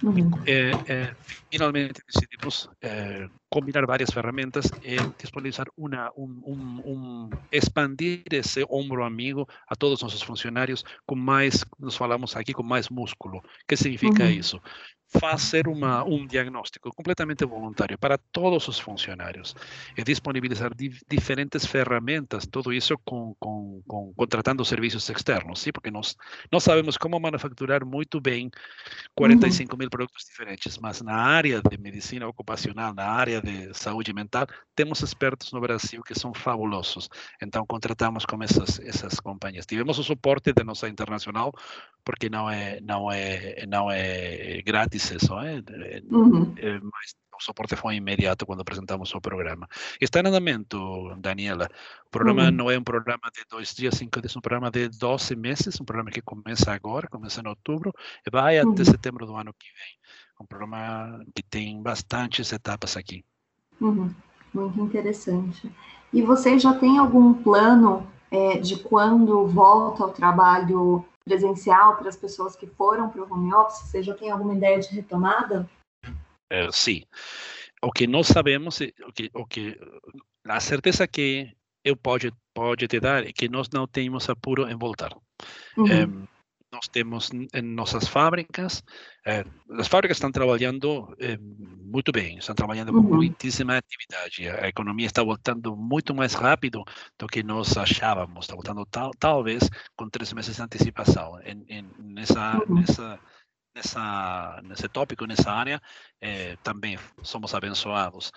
Uhum. 0.03 0.31
É, 0.47 0.71
é, 0.87 1.17
finalmente 1.51 2.01
decidimos 2.07 2.69
é, 2.81 3.29
combinar 3.51 3.85
várias 3.85 4.11
ferramentas 4.11 4.67
e 4.83 4.97
disponibilizar 5.19 5.67
uma, 5.77 6.11
um, 6.17 6.41
um, 6.47 6.83
um, 6.87 7.31
expandir 7.51 8.23
esse 8.31 8.65
ombro 8.71 9.03
amigo 9.03 9.47
a 9.69 9.75
todos 9.75 9.97
os 9.97 10.03
nossos 10.03 10.23
funcionários 10.23 10.85
com 11.05 11.17
mais, 11.17 11.65
nós 11.79 11.97
falamos 11.97 12.37
aqui, 12.37 12.55
com 12.55 12.63
mais 12.63 12.89
músculo. 12.89 13.39
O 13.39 13.43
que 13.67 13.77
significa 13.77 14.23
uhum. 14.23 14.31
isso? 14.31 14.63
Fazer 15.11 15.67
uma, 15.67 16.05
um 16.05 16.25
diagnóstico 16.25 16.95
completamente 16.95 17.45
voluntário 17.45 17.99
para 17.99 18.17
todos 18.17 18.69
os 18.69 18.79
funcionários 18.79 19.57
e 19.97 20.05
disponibilizar 20.05 20.73
di 20.75 20.91
diferentes 21.09 21.67
ferramentas, 21.67 22.47
tudo 22.47 22.73
isso 22.73 22.97
com, 23.05 23.35
com, 23.41 23.83
com, 23.89 24.13
contratando 24.15 24.65
serviços 24.65 25.09
externos, 25.09 25.61
sim? 25.61 25.73
porque 25.73 25.91
nós, 25.91 26.17
nós 26.51 26.63
sabemos 26.63 26.97
como 26.97 27.19
manufaturar 27.19 27.85
muito 27.85 28.21
bem 28.21 28.51
45 29.17 29.73
uhum. 29.73 29.79
mil 29.79 29.91
produtos 29.91 30.25
diferentes, 30.25 30.79
mas 30.79 31.01
na 31.01 31.17
área 31.17 31.61
de 31.61 31.77
medicina 31.77 32.29
ocupacional, 32.29 32.95
na 32.95 33.07
área 33.07 33.43
de 33.43 33.75
saúde 33.75 34.13
mental, 34.13 34.47
temos 34.77 35.03
expertos 35.03 35.53
no 35.53 35.61
Brasil 35.61 36.03
que 36.03 36.15
são 36.15 36.33
fabulosos, 36.33 37.09
então 37.43 37.67
contratamos 37.67 38.25
com 38.25 38.41
essas, 38.45 38.79
essas 38.81 39.19
companhias. 39.19 39.67
Tivemos 39.67 39.99
o 39.99 40.05
suporte 40.05 40.53
da 40.53 40.63
nossa 40.63 40.89
internacional, 40.89 41.53
porque 42.05 42.31
não 42.31 42.49
é, 42.49 42.81
não 42.81 43.11
é, 43.11 43.67
não 43.67 43.91
é 43.91 44.63
grátis 44.63 45.00
isso, 45.05 45.35
é, 45.39 45.63
uhum. 46.11 46.55
é, 46.57 46.79
mas 46.81 47.15
o 47.41 47.43
suporte 47.43 47.75
foi 47.75 47.97
imediato 47.97 48.45
quando 48.45 48.61
apresentamos 48.61 49.15
o 49.15 49.21
programa. 49.21 49.67
Está 50.01 50.21
em 50.21 50.27
andamento, 50.27 50.79
Daniela. 51.19 51.69
O 52.07 52.11
programa 52.11 52.45
uhum. 52.45 52.51
não 52.51 52.71
é 52.71 52.79
um 52.79 52.85
programa 52.85 53.31
de 53.35 53.43
dois 53.51 53.75
dias, 53.75 53.95
cinco 53.95 54.21
dias, 54.21 54.37
é 54.37 54.39
um 54.39 54.43
programa 54.43 54.71
de 54.71 54.89
12 54.89 55.35
meses, 55.37 55.81
um 55.81 55.85
programa 55.85 56.11
que 56.11 56.21
começa 56.21 56.73
agora, 56.73 57.09
começa 57.09 57.41
em 57.41 57.49
outubro, 57.49 57.93
e 58.27 58.31
vai 58.31 58.63
uhum. 58.63 58.73
até 58.73 58.85
setembro 58.85 59.27
do 59.27 59.35
ano 59.35 59.55
que 59.59 59.69
vem. 59.69 59.99
Um 60.41 60.47
programa 60.47 61.25
que 61.35 61.43
tem 61.43 61.83
bastantes 61.83 62.53
etapas 62.53 62.97
aqui. 62.97 63.25
Uhum. 63.81 64.11
Muito 64.53 64.81
interessante. 64.81 65.71
E 66.13 66.23
você 66.23 66.59
já 66.59 66.75
tem 66.75 66.99
algum 66.99 67.33
plano 67.35 68.07
é, 68.31 68.59
de 68.59 68.77
quando 68.77 69.47
volta 69.47 70.05
ao 70.05 70.11
trabalho 70.11 71.05
presencial 71.31 71.97
para 71.97 72.09
as 72.09 72.17
pessoas 72.17 72.57
que 72.57 72.67
foram 72.67 73.09
para 73.09 73.23
o 73.23 73.33
home 73.33 73.55
office? 73.55 73.89
Você 73.89 74.03
já 74.03 74.15
tem 74.15 74.31
alguma 74.31 74.53
ideia 74.53 74.81
de 74.81 74.89
retomada? 74.89 75.71
É, 76.51 76.69
sim. 76.73 77.05
O 77.81 77.93
que 77.93 78.09
nós 78.09 78.27
sabemos, 78.27 78.81
o 78.81 79.13
que, 79.13 79.31
o 79.33 79.47
que, 79.47 79.79
a 80.45 80.59
certeza 80.59 81.07
que 81.07 81.55
eu 81.85 81.97
pode 81.97 82.33
pode 82.53 82.89
te 82.89 82.99
dar 82.99 83.25
é 83.25 83.33
que 83.33 83.49
nós 83.49 83.69
não 83.71 83.87
temos 83.87 84.29
apuro 84.29 84.69
em 84.69 84.77
voltar. 84.77 85.17
Uhum. 85.77 85.87
É, 85.87 86.07
nós 86.73 86.87
temos 86.89 87.31
em 87.33 87.63
nossas 87.63 88.07
fábricas, 88.07 88.83
eh, 89.27 89.45
as 89.79 89.89
fábricas 89.89 90.17
estão 90.17 90.31
trabalhando 90.31 91.15
eh, 91.19 91.37
muito 91.39 92.13
bem, 92.13 92.39
estão 92.39 92.55
trabalhando 92.55 92.93
com 92.93 92.99
uhum. 92.99 93.17
muitíssima 93.17 93.77
atividade. 93.77 94.49
A 94.49 94.69
economia 94.69 95.07
está 95.07 95.23
voltando 95.23 95.77
muito 95.77 96.15
mais 96.15 96.35
rápido 96.35 96.85
do 97.19 97.27
que 97.27 97.43
nós 97.43 97.77
achávamos, 97.77 98.45
está 98.45 98.55
voltando 98.55 98.87
tal, 98.87 99.11
talvez 99.19 99.69
com 99.97 100.09
três 100.09 100.33
meses 100.33 100.57
de 100.57 100.63
antecipação. 100.63 101.41
Em, 101.43 101.65
em, 101.69 101.91
nessa, 101.99 102.59
uhum. 102.59 102.77
nessa, 102.77 103.19
nessa, 103.75 104.61
nesse 104.65 104.89
tópico, 104.89 105.27
nessa 105.27 105.51
área, 105.51 105.83
eh, 106.21 106.57
também 106.63 106.99
somos 107.23 107.53
abençoados. 107.55 108.33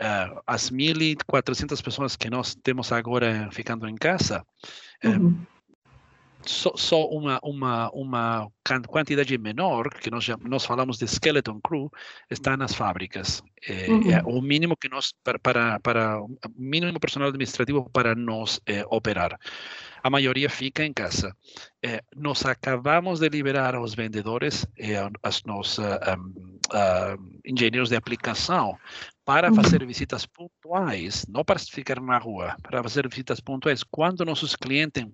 Uh, 0.00 0.40
as 0.46 0.70
1.400 0.70 1.82
pessoas 1.82 2.14
que 2.14 2.30
nós 2.30 2.54
temos 2.54 2.92
agora 2.92 3.48
ficando 3.50 3.88
em 3.88 3.96
casa, 3.96 4.46
uhum 5.02 5.44
só, 6.46 6.72
só 6.76 7.06
uma, 7.08 7.40
uma, 7.42 7.90
uma 7.90 8.50
quantidade 8.86 9.36
menor, 9.38 9.90
que 9.90 10.10
nós, 10.10 10.26
nós 10.42 10.64
falamos 10.64 10.98
de 10.98 11.06
skeleton 11.06 11.60
crew, 11.60 11.90
está 12.30 12.56
nas 12.56 12.74
fábricas. 12.74 13.42
É, 13.66 13.90
uhum. 13.90 14.10
é 14.10 14.22
o 14.24 14.40
mínimo 14.40 14.76
que 14.76 14.88
nós, 14.88 15.12
para, 15.24 15.38
para, 15.38 15.80
para 15.80 16.20
mínimo 16.56 17.00
personal 17.00 17.28
administrativo 17.28 17.88
para 17.90 18.14
nós 18.14 18.60
é, 18.66 18.84
operar. 18.88 19.38
A 20.02 20.10
maioria 20.10 20.48
fica 20.48 20.84
em 20.84 20.92
casa. 20.92 21.34
É, 21.82 22.02
nós 22.16 22.44
acabamos 22.46 23.20
de 23.20 23.28
liberar 23.28 23.74
aos 23.74 23.94
vendedores 23.94 24.66
e 24.78 24.92
as 25.22 25.42
nossas 25.42 25.84
um, 25.86 26.58
uh, 26.72 27.40
engenheiros 27.44 27.88
de 27.88 27.96
aplicação 27.96 28.78
para 29.24 29.52
fazer 29.52 29.84
visitas 29.84 30.24
pontuais, 30.24 31.26
não 31.28 31.44
para 31.44 31.58
ficar 31.58 32.00
na 32.00 32.16
rua, 32.16 32.56
para 32.62 32.82
fazer 32.82 33.06
visitas 33.08 33.40
pontuais. 33.40 33.82
Quando 33.82 34.24
nossos 34.24 34.56
clientes 34.56 35.04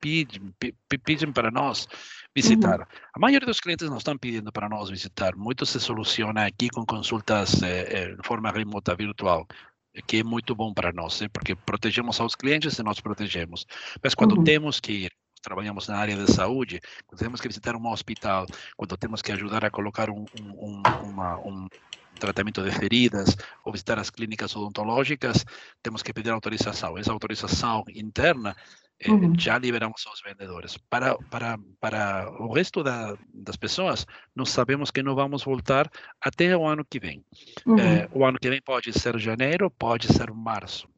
pedem, 0.00 0.54
pedem 0.88 1.32
para 1.32 1.50
nós 1.50 1.88
visitar. 2.34 2.80
Uhum. 2.80 2.86
A 3.14 3.18
maioria 3.18 3.46
dos 3.46 3.60
clientes 3.60 3.88
não 3.88 3.98
estão 3.98 4.16
pedindo 4.16 4.52
para 4.52 4.68
nós 4.68 4.90
visitar. 4.90 5.34
Muito 5.36 5.66
se 5.66 5.80
soluciona 5.80 6.46
aqui 6.46 6.68
com 6.68 6.84
consultas 6.84 7.62
eh, 7.62 8.14
de 8.14 8.26
forma 8.26 8.50
remota, 8.50 8.94
virtual 8.94 9.46
que 10.06 10.18
é 10.18 10.24
muito 10.24 10.54
bom 10.54 10.72
para 10.72 10.92
nós, 10.92 11.20
né? 11.20 11.28
porque 11.28 11.54
protegemos 11.54 12.20
aos 12.20 12.34
clientes 12.34 12.78
e 12.78 12.82
nós 12.82 13.00
protegemos. 13.00 13.66
Mas 14.02 14.14
quando 14.14 14.36
uhum. 14.36 14.44
temos 14.44 14.80
que 14.80 14.92
ir, 14.92 15.12
trabalhamos 15.42 15.88
na 15.88 15.96
área 15.96 16.16
de 16.16 16.30
saúde, 16.32 16.80
quando 17.06 17.20
temos 17.20 17.40
que 17.40 17.48
visitar 17.48 17.74
um 17.76 17.86
hospital, 17.88 18.46
quando 18.76 18.96
temos 18.96 19.22
que 19.22 19.32
ajudar 19.32 19.64
a 19.64 19.70
colocar 19.70 20.10
um, 20.10 20.24
um, 20.40 20.82
uma, 21.02 21.38
um 21.38 21.66
tratamento 22.18 22.62
de 22.62 22.70
feridas 22.72 23.36
ou 23.64 23.72
visitar 23.72 23.98
as 23.98 24.10
clínicas 24.10 24.54
odontológicas, 24.56 25.44
temos 25.82 26.02
que 26.02 26.12
pedir 26.12 26.30
autorização. 26.30 26.98
Essa 26.98 27.12
autorização 27.12 27.84
interna 27.94 28.56
eh, 29.00 29.10
uhum. 29.10 29.32
já 29.38 29.58
liberamos 29.58 30.04
aos 30.06 30.20
vendedores. 30.20 30.76
Para, 30.76 31.16
para, 31.30 31.58
para 31.80 32.30
o 32.40 32.52
resto 32.52 32.82
da, 32.82 33.16
das 33.32 33.56
pessoas, 33.56 34.06
nós 34.34 34.50
sabemos 34.50 34.90
que 34.90 35.02
não 35.02 35.14
vamos 35.14 35.44
voltar 35.44 35.90
até 36.20 36.56
o 36.56 36.66
ano 36.66 36.84
que 36.84 36.98
vem. 36.98 37.24
Uhum. 37.66 37.78
Eh, 37.78 38.08
o 38.12 38.24
ano 38.24 38.38
que 38.40 38.50
vem 38.50 38.60
pode 38.60 38.92
ser 38.92 39.18
janeiro, 39.18 39.70
pode 39.70 40.12
ser 40.12 40.32
março. 40.32 40.88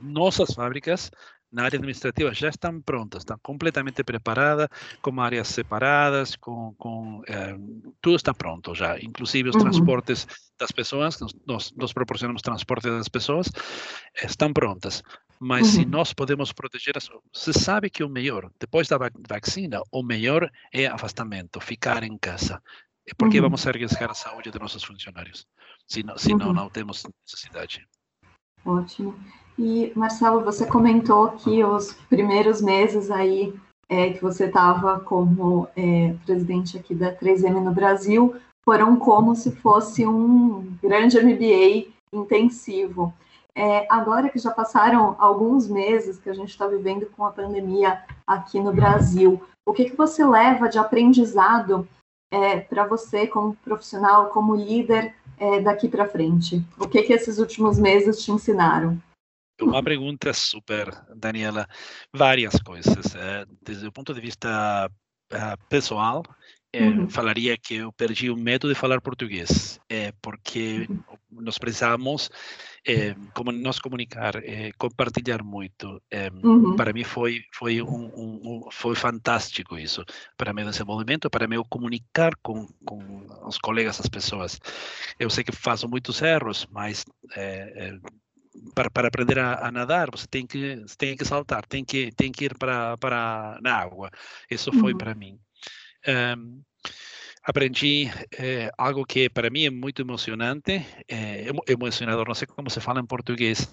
Nossas 0.00 0.54
fábricas 0.54 1.10
na 1.52 1.64
área 1.64 1.76
administrativa 1.76 2.34
já 2.34 2.48
estão 2.48 2.80
prontas, 2.82 3.22
estão 3.22 3.38
completamente 3.42 4.02
preparadas, 4.02 4.68
com 5.00 5.20
áreas 5.20 5.48
separadas, 5.48 6.36
com, 6.36 6.74
com 6.76 7.22
eh, 7.26 7.56
tudo 8.00 8.16
está 8.16 8.34
pronto 8.34 8.74
já, 8.74 8.98
inclusive 8.98 9.48
os 9.48 9.54
uhum. 9.54 9.62
transportes 9.62 10.26
das 10.58 10.70
pessoas, 10.70 11.18
nós, 11.46 11.72
nós 11.76 11.92
proporcionamos 11.92 12.42
transporte 12.42 12.88
das 12.90 13.08
pessoas, 13.08 13.50
estão 14.22 14.52
prontas. 14.52 15.02
Mas 15.38 15.68
uhum. 15.68 15.72
se 15.72 15.84
nós 15.84 16.12
podemos 16.12 16.52
proteger, 16.52 16.94
você 17.32 17.52
sabe 17.52 17.90
que 17.90 18.02
o 18.02 18.08
melhor, 18.08 18.50
depois 18.58 18.88
da 18.88 18.98
vacina, 19.28 19.82
o 19.92 20.02
melhor 20.02 20.50
é 20.72 20.86
afastamento, 20.86 21.60
ficar 21.60 22.02
em 22.02 22.16
casa. 22.16 22.62
É 23.08 23.12
porque 23.16 23.38
uhum. 23.38 23.44
vamos 23.44 23.66
arriscar 23.66 24.10
a 24.10 24.14
saúde 24.14 24.50
de 24.50 24.58
nossos 24.58 24.82
funcionários, 24.82 25.46
se, 25.86 26.02
não, 26.02 26.16
se 26.18 26.32
uhum. 26.32 26.38
não, 26.38 26.52
não 26.52 26.70
temos 26.70 27.04
necessidade. 27.24 27.86
Ótimo. 28.64 29.14
E, 29.58 29.92
Marcelo, 29.94 30.44
você 30.44 30.66
comentou 30.66 31.30
que 31.32 31.64
os 31.64 31.94
primeiros 32.08 32.60
meses 32.60 33.10
aí 33.10 33.54
é, 33.88 34.12
que 34.12 34.20
você 34.20 34.46
estava 34.46 35.00
como 35.00 35.68
é, 35.76 36.14
presidente 36.24 36.76
aqui 36.76 36.94
da 36.94 37.14
3M 37.14 37.62
no 37.62 37.72
Brasil 37.72 38.34
foram 38.64 38.96
como 38.96 39.34
se 39.36 39.54
fosse 39.56 40.04
um 40.04 40.76
grande 40.82 41.18
MBA 41.20 41.86
intensivo. 42.12 43.14
É, 43.56 43.86
agora 43.90 44.28
que 44.28 44.38
já 44.38 44.50
passaram 44.50 45.16
alguns 45.18 45.66
meses 45.66 46.18
que 46.18 46.28
a 46.28 46.34
gente 46.34 46.50
está 46.50 46.66
vivendo 46.66 47.06
com 47.06 47.24
a 47.24 47.32
pandemia 47.32 48.02
aqui 48.26 48.60
no 48.60 48.70
Brasil, 48.70 49.42
o 49.66 49.72
que, 49.72 49.86
que 49.86 49.96
você 49.96 50.24
leva 50.26 50.68
de 50.68 50.78
aprendizado 50.78 51.88
é, 52.30 52.60
para 52.60 52.86
você 52.86 53.26
como 53.26 53.56
profissional, 53.56 54.28
como 54.28 54.54
líder 54.54 55.14
é, 55.38 55.60
daqui 55.60 55.88
para 55.88 56.06
frente? 56.06 56.62
O 56.78 56.86
que, 56.86 57.02
que 57.02 57.14
esses 57.14 57.38
últimos 57.38 57.78
meses 57.78 58.22
te 58.22 58.30
ensinaram? 58.30 59.00
Uma 59.60 59.82
pergunta 59.82 60.32
super, 60.34 60.90
Daniela. 61.14 61.66
Várias 62.12 62.60
coisas. 62.60 63.14
Eh, 63.14 63.46
desde 63.62 63.86
o 63.86 63.92
ponto 63.92 64.12
de 64.12 64.20
vista 64.20 64.90
eh, 65.32 65.56
pessoal, 65.68 66.22
eh, 66.72 66.84
uhum. 66.84 67.08
falaria 67.08 67.56
que 67.56 67.76
eu 67.76 67.92
perdi 67.92 68.28
o 68.28 68.36
medo 68.36 68.68
de 68.68 68.74
falar 68.74 69.00
português, 69.00 69.80
porque 70.20 70.86
uhum. 70.90 71.18
nós 71.30 71.56
precisamos 71.56 72.30
como 73.34 73.52
nos 73.52 73.78
comunicar, 73.78 74.34
compartilhar 74.78 75.42
muito. 75.42 76.00
uhum. 76.44 76.76
Para 76.76 76.92
mim 76.92 77.04
foi 77.04 77.42
foi 77.52 77.82
um, 77.82 78.06
um, 78.14 78.68
foi 78.70 78.94
fantástico 78.94 79.78
isso, 79.78 80.04
para 80.36 80.52
meu 80.52 80.68
desenvolvimento, 80.68 81.28
para 81.28 81.48
meu 81.48 81.64
comunicar 81.64 82.34
com, 82.42 82.66
com 82.84 83.26
os 83.46 83.58
colegas, 83.58 84.00
as 84.00 84.08
pessoas. 84.08 84.58
Eu 85.18 85.30
sei 85.30 85.44
que 85.44 85.52
faço 85.52 85.88
muitos 85.88 86.22
erros, 86.22 86.66
mas 86.70 87.04
para, 88.74 88.90
para 88.90 89.08
aprender 89.08 89.38
a, 89.38 89.66
a, 89.66 89.72
nadar, 89.72 90.10
você 90.10 90.26
tem 90.26 90.46
que 90.46 90.84
tem 90.96 91.16
que 91.16 91.24
saltar, 91.24 91.66
tem 91.66 91.84
que 91.84 92.12
tem 92.12 92.32
que 92.32 92.46
ir 92.46 92.56
para 92.58 92.96
para 92.96 93.58
na 93.62 93.74
água. 93.74 94.10
Isso 94.50 94.72
foi 94.72 94.92
uhum. 94.92 94.98
para 94.98 95.14
mim. 95.14 95.38
Um, 96.06 96.62
aprendi 97.46 98.10
é, 98.36 98.72
algo 98.76 99.06
que 99.06 99.30
para 99.30 99.48
mim 99.48 99.64
é 99.64 99.70
muito 99.70 100.02
emocionante, 100.02 100.84
é, 101.08 101.46
emocionador, 101.68 102.26
não 102.26 102.34
sei 102.34 102.46
como 102.48 102.68
se 102.68 102.80
fala 102.80 103.00
em 103.00 103.06
português, 103.06 103.72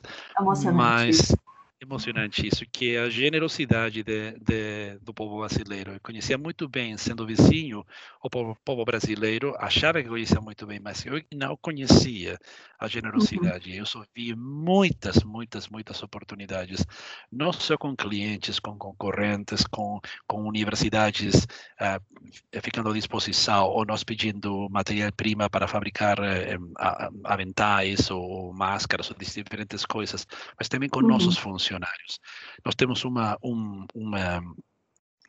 mas 0.74 1.36
emocionante 1.84 2.48
isso, 2.48 2.66
que 2.72 2.96
é 2.96 3.00
a 3.00 3.10
generosidade 3.10 4.04
de, 4.04 4.32
de, 4.40 4.98
do 5.02 5.14
povo 5.14 5.40
brasileiro. 5.40 5.92
Eu 5.92 6.00
conhecia 6.02 6.38
muito 6.38 6.68
bem, 6.68 6.98
sendo 6.98 7.26
vizinho, 7.26 7.86
o 8.22 8.30
povo, 8.30 8.58
povo, 8.64 8.86
brasileiro, 8.86 9.56
achava 9.60 10.02
que 10.02 10.10
conhecia 10.10 10.40
muito 10.42 10.66
bem, 10.66 10.80
mas 10.80 11.06
eu 11.06 11.22
não 11.34 11.58
conhecia 11.58 12.40
a 12.80 12.88
generosidade. 12.88 13.72
Uhum. 13.72 13.78
Eu 13.78 13.86
só 13.86 14.04
vi 14.16 14.36
muitas, 14.36 15.24
muitas, 15.24 15.68
muitas 15.68 16.02
oportunidades, 16.02 16.86
não 17.32 17.52
só 17.52 17.78
com 17.78 17.96
clientes, 17.96 18.60
com 18.60 18.78
concorrentes, 18.78 19.66
com, 19.68 20.00
com 20.26 20.48
universidades 20.48 21.46
uh, 21.80 22.62
ficando 22.62 22.90
à 22.90 22.94
disposição, 22.94 23.66
ou 23.66 23.86
nós 23.86 24.04
pedindo 24.04 24.68
matéria-prima 24.70 25.50
para 25.50 25.68
fabricar 25.68 26.18
uh, 26.20 27.22
aventais 27.26 28.10
ou 28.10 28.54
máscaras, 28.54 29.10
ou 29.10 29.18
diferentes 29.18 29.86
coisas, 29.86 30.26
mas 30.58 30.70
também 30.70 30.90
com 30.90 31.02
uhum. 31.02 31.08
nossos 31.08 31.38
funcionários 31.38 31.73
funcionários. 31.74 32.20
Nós 32.66 32.76
temos 32.76 33.04
uma, 33.04 33.38
um, 33.44 33.86
uma 33.94 34.42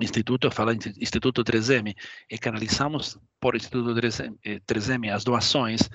instituto, 0.00 0.50
fala 0.50 0.74
Instituto 0.74 1.42
3M, 1.42 1.94
e 2.30 2.38
canalizamos 2.38 3.18
por 3.40 3.56
Instituto 3.56 3.94
3M, 3.94 4.36
3M 4.66 5.12
as 5.12 5.24
doações. 5.24 5.88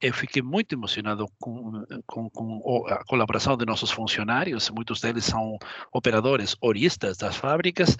Eu 0.00 0.12
fiquei 0.12 0.42
muito 0.42 0.74
emocionado 0.74 1.26
com, 1.38 1.84
com, 2.06 2.28
com, 2.30 2.84
a 2.88 3.04
colaboração 3.04 3.56
de 3.56 3.64
nossos 3.64 3.90
funcionários, 3.90 4.68
muitos 4.70 5.00
deles 5.00 5.24
são 5.24 5.56
operadores, 5.92 6.56
oristas 6.60 7.16
das 7.16 7.36
fábricas, 7.36 7.96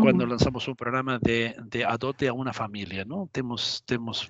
quando 0.00 0.24
lançamos 0.24 0.66
um 0.66 0.74
programa 0.74 1.18
de, 1.22 1.54
de 1.68 1.84
adote 1.84 2.26
a 2.26 2.34
uma 2.34 2.52
família. 2.52 3.04
Não? 3.04 3.26
Temos, 3.28 3.80
temos 3.86 4.28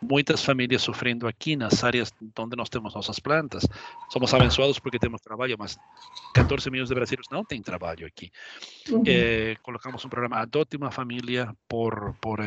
muitas 0.00 0.42
famílias 0.42 0.82
sofrendo 0.82 1.26
aqui 1.26 1.54
nas 1.56 1.84
áreas 1.84 2.12
onde 2.38 2.56
nós 2.56 2.68
temos 2.68 2.94
nossas 2.94 3.18
plantas. 3.18 3.66
Somos 4.10 4.32
abençoados 4.32 4.78
porque 4.78 4.98
temos 4.98 5.20
trabalho, 5.20 5.56
mas 5.58 5.78
14 6.34 6.70
milhões 6.70 6.88
de 6.88 6.94
brasileiros 6.94 7.26
não 7.30 7.44
têm 7.44 7.62
trabalho 7.62 8.06
aqui. 8.06 8.30
É, 9.06 9.56
colocamos 9.62 10.04
um 10.04 10.08
programa 10.08 10.36
Adote 10.36 10.76
uma 10.76 10.90
família 10.90 11.54
por, 11.68 12.14
por 12.20 12.40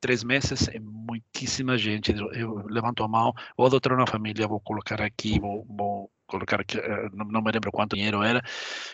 três 0.00 0.22
meses, 0.22 0.68
muitíssima 0.80 1.76
gente. 1.76 2.12
Eu 2.32 2.64
levanto 2.68 3.02
a 3.02 3.08
mão, 3.08 3.32
vou 3.56 3.66
adotar 3.66 3.92
uma 3.92 4.06
família, 4.06 4.46
vou 4.46 4.60
colocar 4.60 5.00
aqui, 5.02 5.40
vou 5.40 6.10
colocar 6.28 6.62
que 6.64 6.78
eh, 6.78 7.08
me 7.12 7.50
lembro 7.50 7.72
quanto 7.72 7.96
dinheiro 7.96 8.22
era, 8.22 8.40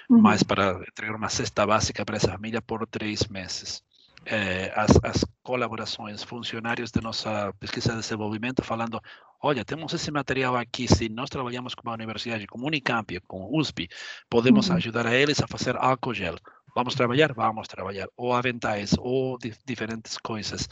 uhum. 0.09 0.20
mas 0.20 0.42
para 0.42 0.81
entregar 0.88 1.16
uma 1.16 1.29
cesta 1.29 1.66
básica 1.66 2.05
para 2.05 2.16
essa 2.16 2.33
família 2.33 2.62
por 2.62 2.87
três 2.87 3.27
meses. 3.29 3.83
É, 4.27 4.73
as, 4.75 4.99
as, 5.03 5.23
colaborações, 5.42 6.23
funcionários 6.23 6.90
de 6.90 6.99
nossa 7.03 7.53
pesquisa 7.61 7.90
de 7.90 8.01
desenvolvimento 8.01 8.62
falando, 8.62 8.99
olha, 9.42 9.62
temos 9.66 9.92
esse 9.92 10.11
material 10.11 10.57
aqui, 10.57 10.88
se 10.88 11.11
nós 11.11 11.29
trabalhamos 11.29 11.75
com 11.75 11.90
a 11.90 11.92
universidade, 11.92 12.47
com 12.47 12.59
a 12.59 12.64
Unicamp, 12.64 13.20
com 13.29 13.42
a 13.42 13.61
USP, 13.61 13.87
podemos 14.31 14.70
uhum. 14.70 14.77
ajudar 14.77 15.07
a 15.07 15.14
eles 15.14 15.42
a 15.42 15.47
fazer 15.47 15.77
álcool 15.77 16.14
gel. 16.14 16.37
Vamos 16.75 16.94
trabalhar? 16.94 17.33
Vamos 17.35 17.68
trabalhar. 17.68 18.09
Ou 18.16 18.33
aventais, 18.33 18.94
ou 18.99 19.38
di 19.38 19.55
diferentes 19.64 20.18
coisas. 20.18 20.68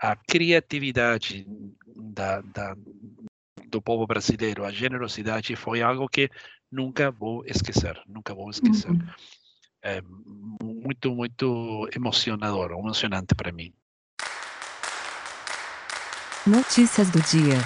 A 0.00 0.16
criatividade 0.16 1.46
da, 1.94 2.40
da, 2.40 2.74
do 3.72 3.82
povo 3.82 4.06
brasileiro, 4.06 4.64
a 4.64 4.70
generosidade 4.70 5.56
foi 5.56 5.82
algo 5.82 6.08
que 6.08 6.30
nunca 6.70 7.10
vou 7.10 7.44
esquecer, 7.46 8.00
nunca 8.06 8.34
vou 8.34 8.50
esquecer. 8.50 8.90
Uhum. 8.90 9.00
É 9.82 10.00
muito, 10.62 11.12
muito 11.12 11.88
emocionador, 11.96 12.70
emocionante 12.70 13.34
para 13.34 13.50
mim. 13.50 13.72
Notícias 16.46 17.10
do 17.10 17.20
dia. 17.22 17.58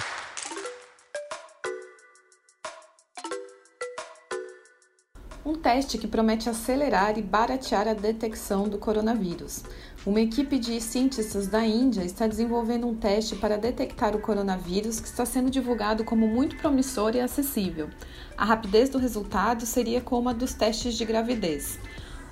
Um 5.45 5.55
teste 5.55 5.97
que 5.97 6.07
promete 6.07 6.49
acelerar 6.49 7.17
e 7.17 7.21
baratear 7.21 7.87
a 7.87 7.93
detecção 7.93 8.67
do 8.67 8.77
coronavírus. 8.77 9.63
Uma 10.07 10.21
equipe 10.21 10.57
de 10.57 10.79
cientistas 10.79 11.47
da 11.47 11.65
Índia 11.65 12.01
está 12.01 12.27
desenvolvendo 12.27 12.87
um 12.87 12.95
teste 12.95 13.35
para 13.35 13.57
detectar 13.57 14.15
o 14.15 14.21
coronavírus 14.21 15.01
que 15.01 15.07
está 15.09 15.25
sendo 15.25 15.49
divulgado 15.49 16.05
como 16.05 16.25
muito 16.25 16.55
promissor 16.55 17.13
e 17.13 17.19
acessível. 17.19 17.89
A 18.37 18.45
rapidez 18.45 18.87
do 18.87 18.97
resultado 18.97 19.65
seria 19.65 19.99
como 19.99 20.29
a 20.29 20.31
dos 20.31 20.53
testes 20.53 20.95
de 20.95 21.03
gravidez. 21.03 21.77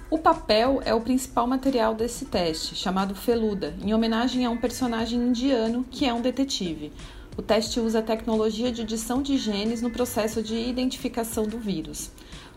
O 0.10 0.18
papel 0.18 0.82
é 0.86 0.94
o 0.94 1.02
principal 1.02 1.48
material 1.48 1.94
desse 1.94 2.24
teste, 2.24 2.76
chamado 2.76 3.14
Feluda, 3.14 3.76
em 3.84 3.94
homenagem 3.94 4.46
a 4.46 4.50
um 4.50 4.58
personagem 4.58 5.20
indiano 5.20 5.86
que 5.92 6.06
é 6.06 6.14
um 6.14 6.22
detetive. 6.22 6.94
O 7.36 7.42
teste 7.42 7.82
usa 7.82 8.02
tecnologia 8.02 8.72
de 8.72 8.84
edição 8.84 9.22
de 9.22 9.38
genes 9.38 9.82
no 9.82 9.92
processo 9.92 10.42
de 10.42 10.56
identificação 10.56 11.46
do 11.46 11.60
vírus. 11.60 12.10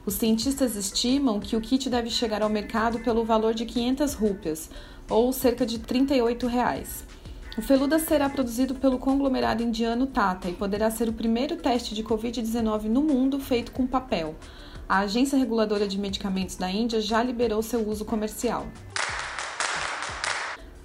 Os 0.06 0.14
cientistas 0.14 0.76
estimam 0.76 1.40
que 1.40 1.56
o 1.56 1.60
kit 1.60 1.90
deve 1.90 2.10
chegar 2.10 2.42
ao 2.42 2.48
mercado 2.48 2.98
pelo 3.00 3.24
valor 3.24 3.54
de 3.54 3.66
500 3.66 4.14
rúpias, 4.14 4.70
ou 5.08 5.32
cerca 5.32 5.66
de 5.66 5.78
38 5.78 6.46
reais. 6.46 7.04
O 7.56 7.62
Feluda 7.62 7.98
será 7.98 8.28
produzido 8.28 8.74
pelo 8.76 8.98
conglomerado 8.98 9.62
indiano 9.62 10.06
Tata 10.06 10.48
e 10.48 10.52
poderá 10.52 10.90
ser 10.90 11.08
o 11.08 11.12
primeiro 11.12 11.56
teste 11.56 11.94
de 11.94 12.04
Covid-19 12.04 12.84
no 12.84 13.02
mundo 13.02 13.40
feito 13.40 13.72
com 13.72 13.86
papel. 13.86 14.36
A 14.88 15.00
Agência 15.00 15.36
Reguladora 15.36 15.88
de 15.88 15.98
Medicamentos 15.98 16.56
da 16.56 16.70
Índia 16.70 17.00
já 17.00 17.22
liberou 17.22 17.60
seu 17.60 17.86
uso 17.88 18.04
comercial. 18.04 18.66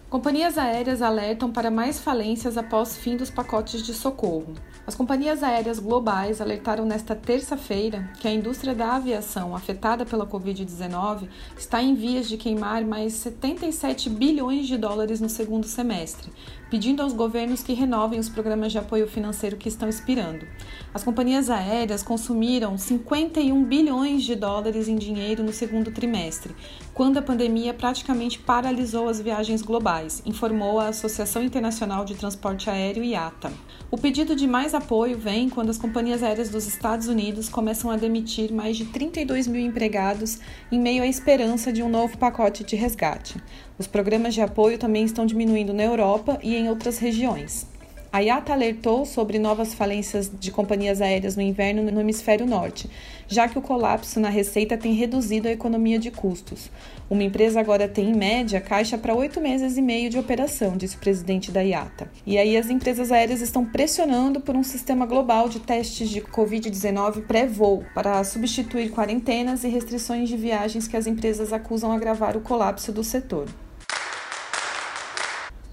Companhias 0.10 0.58
aéreas 0.58 1.02
alertam 1.02 1.52
para 1.52 1.71
mais 1.71 1.99
falências 1.99 2.58
após 2.58 2.97
fim 2.97 3.17
dos 3.17 3.30
pacotes 3.30 3.82
de 3.84 3.93
socorro. 3.93 4.54
As 4.86 4.96
companhias 4.96 5.41
aéreas 5.41 5.80
globais 5.80 6.41
alertaram 6.41 6.84
nesta 6.84 7.15
terça-feira 7.15 8.12
que 8.19 8.28
a 8.28 8.34
indústria 8.34 8.76
da 8.76 8.98
aviação 8.98 9.56
afetada 9.56 10.06
pela 10.06 10.28
Covid-19 10.28 11.30
está 11.58 11.82
em 11.82 11.96
vias 11.96 12.28
de 12.28 12.36
queimar 12.36 12.84
mais 12.84 13.13
77 13.13 14.10
bilhões 14.10 14.67
de 14.67 14.78
dólares 14.78 15.22
no 15.22 15.30
segundo 15.30 15.67
semestre, 15.67 16.30
pedindo 16.69 17.02
aos 17.02 17.13
governos 17.13 17.63
que 17.63 17.72
renovem 17.72 18.19
os 18.19 18.28
programas 18.28 18.74
de 18.74 18.78
apoio 18.78 19.08
financeiro 19.08 19.56
que 19.56 19.69
estão 19.69 19.88
expirando. 19.88 20.46
As 20.93 21.02
companhias 21.02 21.50
aéreas 21.50 22.04
consumiram 22.04 22.78
51 22.78 23.63
bilhões 23.63 24.24
de 24.24 24.36
dólares 24.36 24.89
em 24.89 24.98
dinheiro 24.98 25.43
no 25.43 25.54
segundo 25.54 25.91
trimestre, 25.91 26.54
quando 26.93 27.17
a 27.17 27.23
pandemia 27.23 27.73
praticamente 27.73 28.38
paralisou 28.38 29.10
as 29.10 29.19
viagens 29.19 29.63
globais, 29.63 30.21
informou 30.27 30.79
a 30.79 30.89
Associação 30.89 31.41
Internacional 31.41 32.06
de 32.06 32.13
Transporte 32.13 32.69
Aéreo 32.69 33.03
IATA. 33.03 33.51
O 33.89 33.97
pedido 33.97 34.36
de 34.36 34.45
mais 34.45 34.75
apoio 34.75 35.17
vem 35.17 35.49
quando 35.49 35.71
as 35.71 35.77
companhias 35.79 36.21
aéreas 36.21 36.49
dos 36.49 36.67
Estados 36.67 37.08
Unidos 37.08 37.49
começam 37.49 37.89
a 37.89 37.97
demitir 37.97 38.53
mais 38.53 38.77
de 38.77 38.86
32 38.86 39.47
mil 39.47 39.62
empregados 39.62 40.38
em 40.71 40.79
meio 40.79 41.01
à 41.01 41.08
esperança 41.08 41.73
de 41.73 41.82
um 41.82 41.89
novo 41.89 42.15
pacote 42.15 42.63
de 42.63 42.75
resgate. 42.75 43.41
Os 43.79 43.88
programas 43.88 44.36
de 44.36 44.41
apoio 44.41 44.77
também 44.77 45.03
estão 45.03 45.25
diminuindo 45.25 45.73
na 45.73 45.84
Europa 45.84 46.38
e 46.43 46.56
em 46.56 46.69
outras 46.69 46.99
regiões. 46.99 47.72
A 48.13 48.19
IATA 48.19 48.54
alertou 48.54 49.08
sobre 49.08 49.39
novas 49.39 49.73
falências 49.73 50.32
de 50.32 50.52
companhias 50.52 51.02
aéreas 51.02 51.36
no 51.36 51.41
inverno 51.41 51.82
no 51.82 51.99
hemisfério 51.99 52.45
norte, 52.45 52.88
já 53.28 53.47
que 53.47 53.58
o 53.58 53.62
colapso 53.62 54.19
na 54.19 54.30
receita 54.30 54.78
tem 54.78 54.93
reduzido 54.93 55.47
a 55.47 55.52
economia 55.52 55.97
de 55.97 56.12
custos. 56.12 56.69
Uma 57.10 57.23
empresa 57.23 57.60
agora 57.60 57.88
tem, 57.88 58.12
em 58.12 58.15
média, 58.15 58.62
caixa 58.62 58.99
para 58.99 59.15
oito 59.15 59.41
meses 59.41 59.78
e 59.78 59.82
meio 59.82 60.12
de 60.12 60.19
operação, 60.19 60.78
disse 60.78 60.95
o 60.95 60.99
presidente 60.99 61.52
da 61.52 61.62
IATA. 61.62 62.08
E 62.23 62.38
aí 62.38 62.56
as 62.56 62.69
empresas 62.69 63.12
aéreas 63.12 63.41
estão 63.41 63.65
pressionando 63.65 64.39
por 64.39 64.56
um 64.56 64.62
sistema 64.62 65.08
global 65.08 65.49
de 65.49 65.60
testes 65.60 66.08
de 66.08 66.21
Covid-19 66.21 67.26
pré-voo 67.26 67.84
para 67.95 68.23
substituir 68.23 68.91
quarentenas 68.91 69.63
e 69.63 69.69
restrições 69.69 70.30
de 70.30 70.38
viagens 70.38 70.88
que 70.88 70.95
as 70.95 71.08
empresas 71.08 71.52
acusam 71.52 71.91
agravar 71.91 72.38
o 72.38 72.41
colapso 72.41 72.91
do 72.91 73.04
setor. 73.04 73.47